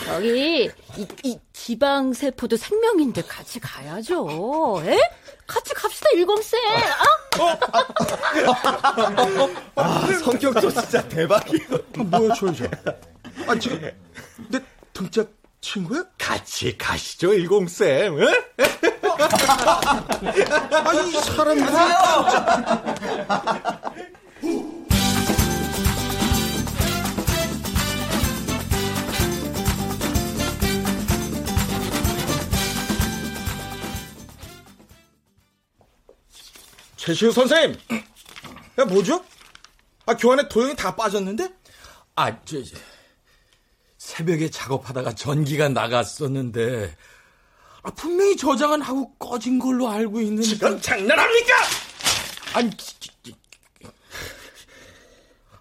저기, 0.05 0.71
이, 0.97 1.07
이 1.25 1.39
지방 1.55 2.13
세포도 2.13 2.59
생명인데 2.59 3.23
같이 3.23 3.59
가야죠. 3.59 4.83
에? 4.85 4.99
같이 5.47 5.73
갑시다, 5.75 6.11
일검쌤. 6.15 6.61
아? 7.37 7.59
아, 9.77 10.07
성격도 10.23 10.71
진짜 10.71 11.09
대박이에요. 11.09 11.79
아, 11.99 12.03
뭐야, 12.03 12.35
저 12.35 12.49
여자. 12.49 12.67
아, 13.47 13.59
지금, 13.59 13.81
내 14.49 14.61
등짝 14.93 15.31
친구야? 15.63 16.05
같이 16.19 16.77
가시죠, 16.77 17.33
일공쌤. 17.33 18.19
아이 20.71 21.13
사람이 21.13 21.63
최시우 37.01 37.33
선생님, 37.33 37.79
야 38.79 38.85
뭐죠? 38.85 39.25
아 40.05 40.15
교환에 40.15 40.49
도형이 40.49 40.77
다 40.77 40.95
빠졌는데? 40.95 41.49
아, 42.15 42.45
저, 42.45 42.59
새벽에 43.97 44.51
작업하다가 44.51 45.15
전기가 45.15 45.71
나갔었는데, 45.71 46.95
아, 47.83 47.91
분명히 47.93 48.37
저장은 48.37 48.83
하고 48.83 49.15
꺼진 49.15 49.59
걸로 49.59 49.89
알고 49.89 50.21
있는데. 50.21 50.43
지금 50.43 50.79
장난합니까? 50.79 51.55
아니, 52.53 52.71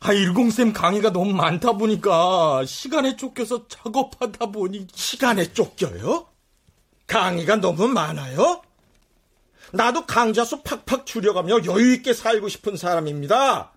아, 0.01 0.11
일공쌤 0.11 0.73
강의가 0.73 1.13
너무 1.13 1.31
많다 1.31 1.71
보니까 1.73 2.65
시간에 2.65 3.15
쫓겨서 3.15 3.65
작업하다 3.69 4.47
보니. 4.47 4.87
시간에 4.93 5.53
쫓겨요? 5.53 6.27
강의가 7.07 7.55
너무 7.55 7.87
많아요? 7.87 8.61
나도 9.71 10.05
강좌 10.05 10.43
수 10.45 10.61
팍팍 10.63 11.05
줄여가며 11.05 11.65
여유있게 11.65 12.13
살고 12.13 12.49
싶은 12.49 12.75
사람입니다. 12.77 13.71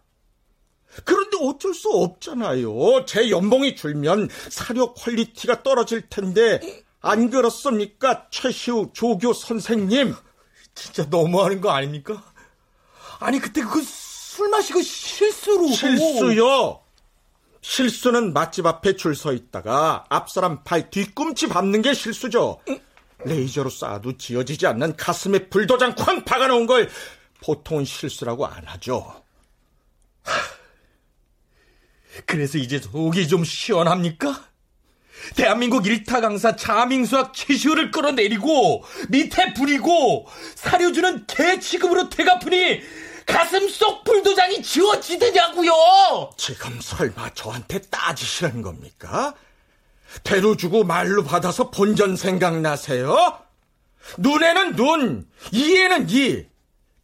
그런데 1.05 1.39
어쩔 1.41 1.75
수 1.75 1.89
없잖아요. 1.91 3.05
제 3.07 3.31
연봉이 3.31 3.75
줄면 3.77 4.29
사료 4.51 4.93
quality가 4.95 5.63
떨어질 5.63 6.09
텐데, 6.09 6.61
안 7.01 7.31
그렇습니까? 7.31 8.27
최시우 8.31 8.91
조교 8.93 9.33
선생님. 9.33 10.15
진짜 10.75 11.07
너무하는 11.11 11.61
거 11.61 11.71
아닙니까? 11.71 12.23
아니, 13.21 13.39
그때 13.39 13.63
그 13.63 13.83
술 13.83 14.49
마시고 14.49 14.81
실수로. 14.81 15.69
실수요? 15.69 16.81
실수는 17.61 18.33
맛집 18.33 18.65
앞에 18.65 18.97
줄 18.97 19.15
서 19.15 19.35
있다가 19.35 20.07
앞사람 20.09 20.65
발 20.65 20.89
뒤꿈치 20.89 21.49
밟는 21.49 21.83
게 21.83 21.93
실수죠. 21.93 22.59
레이저로 23.25 23.71
쏴도 23.71 24.19
지어지지 24.19 24.67
않는 24.67 24.97
가슴에 24.97 25.49
불도장 25.49 25.95
쾅 25.95 26.25
박아놓은 26.25 26.67
걸 26.67 26.89
보통은 27.43 27.85
실수라고 27.85 28.47
안 28.47 28.65
하죠. 28.67 29.23
그래서 32.27 32.59
이제 32.59 32.79
속이 32.79 33.29
좀 33.29 33.45
시원합니까? 33.45 34.49
대한민국 35.37 35.87
일타 35.87 36.21
강사 36.21 36.57
자밍수학 36.57 37.33
최시호를 37.33 37.91
끌어내리고 37.91 38.85
밑에 39.09 39.55
부리고 39.55 40.27
사료주는 40.57 41.27
개 41.27 41.61
취급으로 41.61 42.09
되갚으니 42.09 42.81
가슴 43.25 43.69
속 43.69 44.05
불도장이 44.05 44.63
지워지더냐고요. 44.63 45.73
지금 46.37 46.81
설마 46.81 47.35
저한테 47.35 47.81
따지시는 47.83 48.63
겁니까? 48.63 49.35
대로 50.23 50.57
주고 50.57 50.85
말로 50.85 51.25
받아서 51.25 51.71
본전 51.71 52.17
생각나세요? 52.17 53.39
눈에는 54.19 54.77
눈, 54.77 55.29
이에는 55.53 56.09
이. 56.11 56.47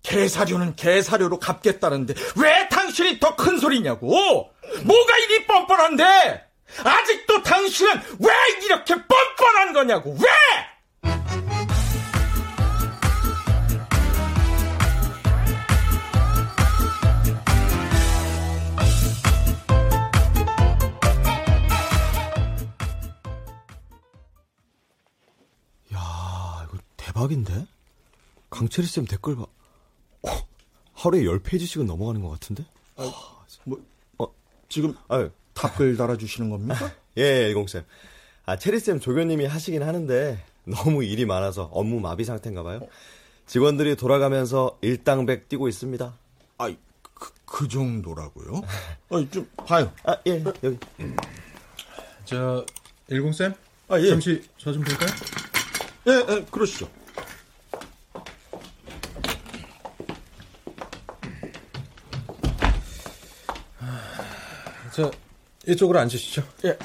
개사료는 0.02 0.76
개사료로 0.76 1.38
갚겠다는데 1.38 2.14
왜 2.36 2.68
당신이 2.68 3.20
더 3.20 3.36
큰 3.36 3.58
소리냐고? 3.58 4.08
뭐가 4.84 5.18
이리 5.18 5.46
뻔뻔한데? 5.46 6.44
아직도 6.84 7.42
당신은 7.42 7.92
왜 8.20 8.32
이렇게 8.64 8.94
뻔뻔한 8.94 9.72
거냐고? 9.72 10.12
왜? 10.18 10.28
대박인데? 27.18 27.66
강철이 28.50 28.86
쌤 28.86 29.04
댓글 29.04 29.34
봐. 29.34 29.42
어, 29.42 30.30
하루에 30.94 31.22
10페이지씩은 31.22 31.84
넘어가는 31.84 32.22
것 32.22 32.30
같은데? 32.30 32.64
뭐, 33.64 33.80
어, 34.18 34.26
지금 34.68 34.94
답글 35.52 35.96
달아주시는 35.96 36.48
겁니까? 36.48 36.92
예, 37.18 37.48
일공쌤. 37.48 37.84
아, 38.46 38.56
체리쌤 38.56 39.00
조교님이 39.00 39.46
하시긴 39.46 39.82
하는데 39.82 40.42
너무 40.64 41.02
일이 41.04 41.26
많아서 41.26 41.64
업무 41.72 41.98
마비 42.00 42.24
상태인가 42.24 42.62
봐요. 42.62 42.80
직원들이 43.46 43.96
돌아가면서 43.96 44.78
일당백 44.80 45.48
뛰고 45.48 45.68
있습니다. 45.68 46.14
아, 46.58 46.74
그, 47.02 47.32
그 47.44 47.66
정도라고요? 47.68 48.62
아, 49.10 49.26
좀 49.30 49.50
봐요. 49.66 49.92
아, 50.04 50.16
예, 50.26 50.42
여기. 50.62 50.78
저, 52.24 52.64
일공쌤? 53.08 53.52
아, 53.88 53.98
예. 54.00 54.08
잠시 54.08 54.40
저 54.56 54.72
좀 54.72 54.82
볼까요? 54.84 55.10
예, 56.06 56.12
예, 56.36 56.44
그러시죠. 56.50 56.88
저, 64.98 65.12
이쪽으로 65.68 66.00
앉으시죠. 66.00 66.42
예. 66.64 66.76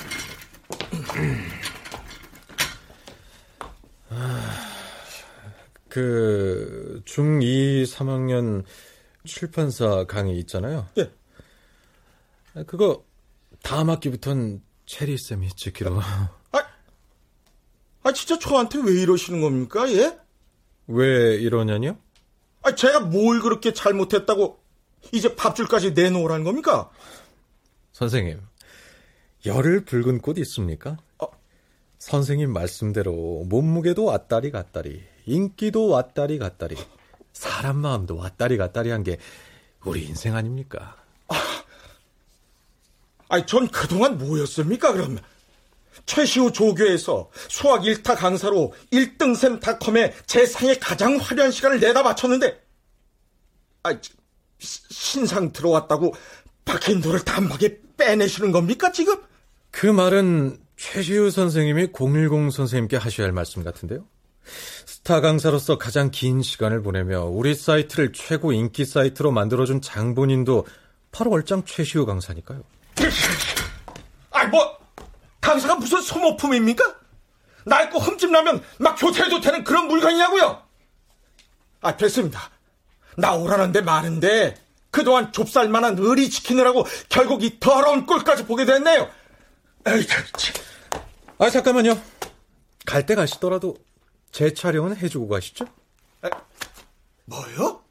그, 5.89 7.01
중2, 7.05 7.87
3학년 7.87 8.65
출판사 9.25 10.05
강의 10.05 10.37
있잖아요. 10.41 10.87
예. 10.99 11.11
그거, 12.67 13.03
다음 13.63 13.89
학기부터는 13.89 14.61
체리쌤이 14.85 15.49
지키러. 15.55 15.99
아, 18.03 18.11
진짜 18.11 18.37
저한테 18.37 18.79
왜 18.85 19.01
이러시는 19.01 19.41
겁니까, 19.41 19.91
예? 19.91 20.19
왜 20.85 21.35
이러냐뇨? 21.37 21.97
아, 22.61 22.75
제가 22.75 22.99
뭘 22.99 23.41
그렇게 23.41 23.73
잘못했다고 23.73 24.59
이제 25.13 25.35
밥줄까지 25.35 25.93
내놓으라는 25.93 26.43
겁니까? 26.43 26.91
선생님, 27.93 28.41
열을 29.45 29.85
붉은 29.85 30.19
꽃 30.21 30.37
있습니까? 30.39 30.97
선생님 31.99 32.51
말씀대로 32.51 33.45
몸무게도 33.47 34.03
왔다리 34.03 34.51
갔다리, 34.51 35.03
인기도 35.25 35.87
왔다리 35.87 36.37
갔다리, 36.37 36.75
사람 37.31 37.77
마음도 37.77 38.17
왔다리 38.17 38.57
갔다리 38.57 38.89
한 38.89 39.03
게 39.03 39.17
우리 39.85 40.03
인생 40.05 40.35
아닙니까? 40.35 40.97
아니, 43.29 43.45
전 43.45 43.67
그동안 43.69 44.17
뭐였습니까, 44.17 44.91
그럼? 44.93 45.17
최시호 46.05 46.51
조교에서 46.51 47.29
수학 47.49 47.81
1타 47.83 48.15
강사로 48.17 48.73
1등샘 48.91 49.59
닷컴에 49.61 50.13
제 50.25 50.45
상에 50.45 50.75
가장 50.75 51.17
화려한 51.17 51.51
시간을 51.51 51.79
내다 51.79 52.03
바쳤는데, 52.03 52.61
아, 53.83 53.97
신상 54.59 55.51
들어왔다고 55.51 56.13
박힌 56.65 57.01
돌을 57.01 57.21
단박에 57.21 57.79
빼내시는 57.97 58.51
겁니까, 58.51 58.91
지금? 58.91 59.15
그 59.71 59.87
말은 59.87 60.57
최시우 60.77 61.29
선생님이 61.31 61.89
010 61.93 62.51
선생님께 62.51 62.97
하셔야 62.97 63.25
할 63.25 63.33
말씀 63.33 63.63
같은데요. 63.63 64.05
스타 64.85 65.21
강사로서 65.21 65.77
가장 65.77 66.11
긴 66.11 66.41
시간을 66.41 66.81
보내며 66.81 67.23
우리 67.25 67.55
사이트를 67.55 68.11
최고 68.13 68.51
인기 68.51 68.85
사이트로 68.85 69.31
만들어준 69.31 69.81
장본인도 69.81 70.65
바로 71.11 71.31
얼짱 71.31 71.63
최시우 71.65 72.05
강사니까요. 72.05 72.63
아이, 74.31 74.47
뭐, 74.47 74.77
강사가 75.39 75.75
무슨 75.75 76.01
소모품입니까? 76.01 76.95
낡고 77.65 77.99
흠집 77.99 78.31
나면 78.31 78.61
막 78.77 78.95
교체해도 78.95 79.39
되는 79.39 79.63
그런 79.63 79.87
물건이냐고요? 79.87 80.61
아, 81.81 81.97
됐습니다. 81.97 82.49
나오라는 83.17 83.71
데 83.71 83.81
많은데, 83.81 84.55
그동안 84.93 85.31
좁쌀만한 85.33 85.97
의리 85.97 86.29
지키느라고 86.29 86.85
결국 87.09 87.43
이 87.43 87.59
더러운 87.59 88.05
꼴까지 88.05 88.45
보게 88.45 88.63
됐네요. 88.63 89.09
에이, 89.87 90.05
참. 90.07 90.23
아, 91.39 91.49
잠깐만요. 91.49 91.99
갈 92.85 93.05
때 93.05 93.15
가시더라도 93.15 93.75
제 94.31 94.53
촬영은 94.53 94.95
해주고 94.97 95.27
가시죠? 95.27 95.65
뭐요? 97.25 97.81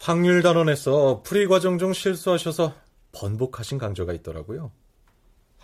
확률 0.00 0.42
단원에서 0.42 1.22
풀이 1.24 1.46
과정 1.48 1.78
중 1.78 1.92
실수하셔서 1.92 2.74
번복하신 3.12 3.78
강조가 3.78 4.12
있더라고요. 4.12 4.70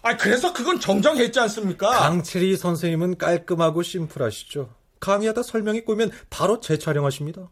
아, 0.03 0.17
그래서 0.17 0.53
그건 0.53 0.81
정정했지 0.81 1.39
않습니까? 1.41 1.91
강채리 1.91 2.57
선생님은 2.57 3.19
깔끔하고 3.19 3.83
심플하시죠. 3.85 4.75
강의하다 4.99 5.45
설명이 5.45 5.83
꼬이면 5.83 6.11
바로 6.29 6.59
재촬영하십니다. 6.61 7.51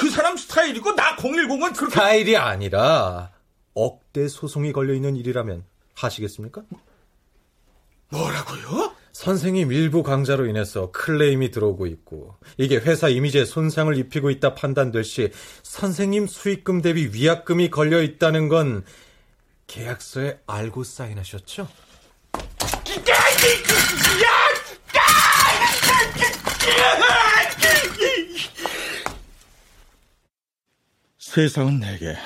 그 0.00 0.08
사람 0.08 0.34
스타일이고 0.34 0.94
나 0.96 1.14
010은 1.16 1.76
그렇게 1.76 1.94
스타일이 1.94 2.34
아니라 2.34 3.32
억대 3.74 4.28
소송이 4.28 4.72
걸려 4.72 4.94
있는 4.94 5.14
일이라면 5.14 5.62
하시겠습니까? 5.94 6.62
뭐라고요? 8.08 8.94
선생님 9.12 9.72
일부 9.72 10.02
강좌로 10.02 10.46
인해서 10.46 10.90
클레임이 10.92 11.50
들어오고 11.50 11.86
있고 11.86 12.34
이게 12.56 12.76
회사 12.76 13.10
이미지에 13.10 13.44
손상을 13.44 13.94
입히고 13.98 14.30
있다 14.30 14.54
판단될 14.54 15.04
시 15.04 15.30
선생님 15.62 16.26
수익금 16.26 16.80
대비 16.80 17.10
위약금이 17.12 17.68
걸려 17.68 18.00
있다는 18.00 18.48
건 18.48 18.84
계약서에 19.66 20.40
알고 20.46 20.82
사인하셨죠? 20.82 21.68
세상은 31.32 31.78
내게 31.78 32.16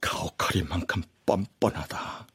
가혹하리만큼 0.00 1.04
뻔뻔하다. 1.24 2.26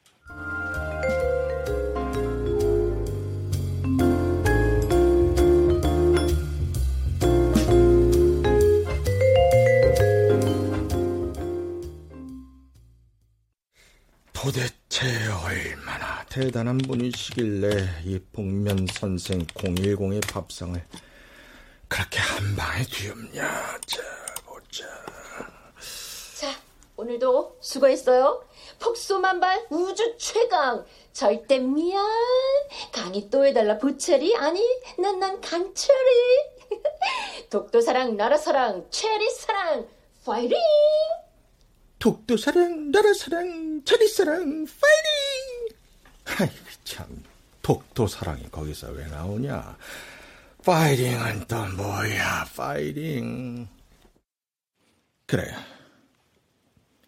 도대체 14.32 15.28
얼마나 15.44 16.24
대단한 16.30 16.78
분이시길래 16.78 18.04
이 18.06 18.18
복면 18.32 18.88
선생 18.94 19.46
010의 19.48 20.32
밥상을 20.32 20.82
그렇게 21.90 22.20
한 22.20 22.56
방에 22.56 22.86
뒤엎냐? 22.86 23.80
자, 23.86 24.27
오늘도 26.98 27.58
수고했어요. 27.62 28.44
폭소만발 28.80 29.68
우주 29.70 30.16
최강. 30.18 30.84
절대 31.14 31.60
미안. 31.60 32.04
강이 32.92 33.30
또 33.30 33.46
해달라 33.46 33.78
부채리. 33.78 34.36
아니, 34.36 34.60
난 35.00 35.20
난 35.20 35.40
강철이. 35.40 36.10
독도 37.50 37.82
사랑, 37.82 38.18
나라 38.18 38.36
사랑, 38.38 38.88
체리 38.90 39.30
사랑. 39.30 39.88
파이팅! 40.26 40.58
독도 42.00 42.36
사랑, 42.36 42.92
나라 42.92 43.14
사랑, 43.14 43.82
체리 43.86 44.08
사랑, 44.10 44.66
파이팅! 44.66 45.78
아이고 46.40 46.54
참, 46.84 47.24
독도 47.62 48.08
사랑이 48.08 48.50
거기서 48.52 48.90
왜 48.92 49.06
나오냐? 49.08 49.78
파이팅은 50.66 51.46
또 51.48 51.56
뭐야, 51.78 52.46
파이팅. 52.56 53.68
그래. 55.26 55.54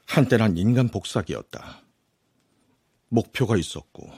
한때 0.09 0.37
난 0.37 0.57
인간 0.57 0.89
복사기였다. 0.89 1.83
목표가 3.09 3.55
있었고, 3.57 4.11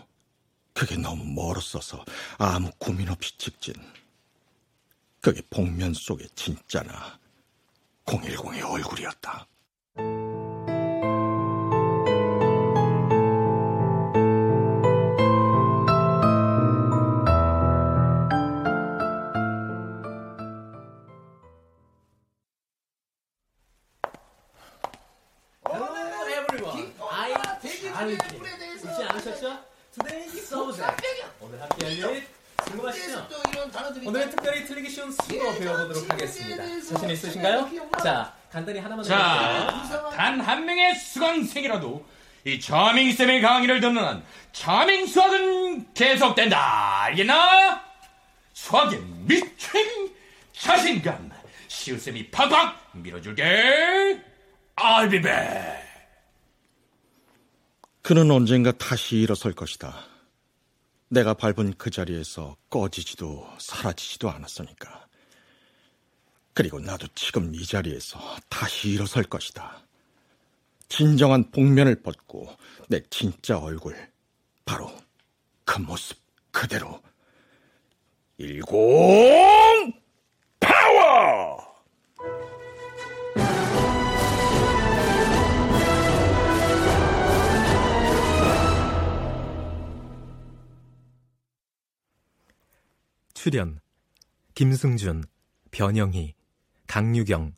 그게 0.73 0.95
너무 0.95 1.25
멀었어서 1.25 2.05
아무 2.37 2.71
고민 2.77 3.09
없이 3.09 3.37
직진. 3.37 3.73
그게 5.19 5.41
복면 5.49 5.93
속의 5.93 6.29
진짜나 6.33 7.19
010의 8.05 8.63
얼굴이었다. 8.63 9.45
투데이 29.93 30.27
서브제 30.29 30.83
오늘 31.39 31.61
함께할 31.61 31.99
요리 31.99 32.23
궁금하시죠? 32.57 33.27
오늘은 34.05 34.29
특별히 34.29 34.65
틀리기 34.65 34.89
쉬운 34.89 35.11
수어 35.11 35.53
배워보도록 35.57 36.09
하겠습니다. 36.11 36.63
자신 36.65 37.09
있으신가요? 37.09 37.69
자, 38.03 38.33
간단히 38.51 38.79
하나만 38.79 39.03
자, 39.03 40.11
단 40.15 40.39
한 40.39 40.65
명의 40.65 40.95
수강생이라도 40.95 42.05
이 42.45 42.59
차밍쌤의 42.59 43.41
강의를 43.41 43.81
듣는 43.81 44.03
한 44.03 44.23
차밍 44.53 45.05
수학은 45.05 45.93
계속된다. 45.93 47.03
알겠나? 47.03 47.83
수학의 48.53 48.99
미친 49.25 50.15
자신감. 50.53 51.31
시우쌤이 51.67 52.29
팍팍 52.31 52.89
밀어줄게. 52.93 54.21
I'll 54.75 55.09
be 55.09 55.21
back. 55.21 55.90
그는 58.01 58.31
언젠가 58.31 58.71
다시 58.71 59.17
일어설 59.17 59.53
것이다. 59.53 60.05
내가 61.09 61.33
밟은 61.33 61.75
그 61.77 61.91
자리에서 61.91 62.55
꺼지지도 62.69 63.47
사라지지도 63.59 64.29
않았으니까. 64.29 65.07
그리고 66.53 66.79
나도 66.79 67.07
지금 67.15 67.53
이 67.53 67.65
자리에서 67.65 68.19
다시 68.49 68.89
일어설 68.89 69.23
것이다. 69.23 69.85
진정한 70.89 71.49
복면을 71.51 72.01
벗고 72.01 72.49
내 72.89 73.01
진짜 73.09 73.57
얼굴, 73.57 73.95
바로 74.65 74.91
그 75.63 75.79
모습 75.79 76.17
그대로. 76.51 77.01
일공 78.37 80.00
출연 93.43 93.79
김승준, 94.53 95.23
변영희, 95.71 96.35
강유경, 96.85 97.55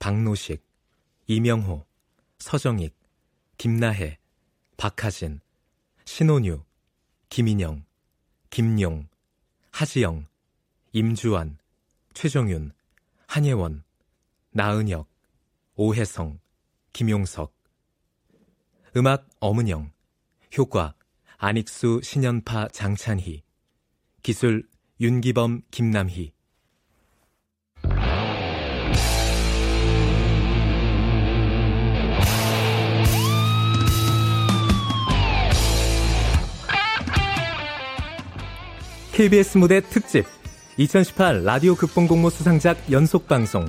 박노식, 0.00 0.60
이명호, 1.28 1.86
서정익, 2.40 2.96
김나혜, 3.56 4.18
박하진, 4.76 5.38
신혼유, 6.04 6.64
김인영, 7.28 7.84
김용, 8.50 9.06
하지영, 9.70 10.26
임주환, 10.90 11.58
최정윤, 12.12 12.72
한예원, 13.28 13.84
나은혁, 14.50 15.08
오혜성, 15.76 16.40
김용석. 16.92 17.54
음악 18.96 19.28
엄은영 19.38 19.92
효과 20.58 20.96
안익수 21.36 22.00
신연파 22.02 22.66
장찬희 22.72 23.44
기술 24.24 24.69
윤기범 25.00 25.62
김남희 25.70 26.32
KBS 39.12 39.56
무대 39.56 39.80
특집 39.80 40.26
2018 40.76 41.44
라디오 41.44 41.74
극본 41.74 42.06
공모 42.06 42.28
수상작 42.28 42.92
연속 42.92 43.26
방송 43.26 43.64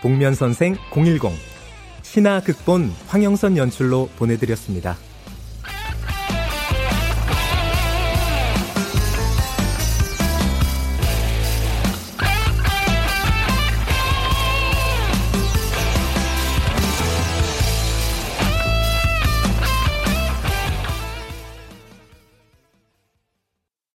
복면 0.00 0.36
선생 0.36 0.76
010 0.92 1.20
신화 2.02 2.40
극본 2.40 2.92
황영선 3.08 3.56
연출로 3.56 4.08
보내드렸습니다. 4.16 4.96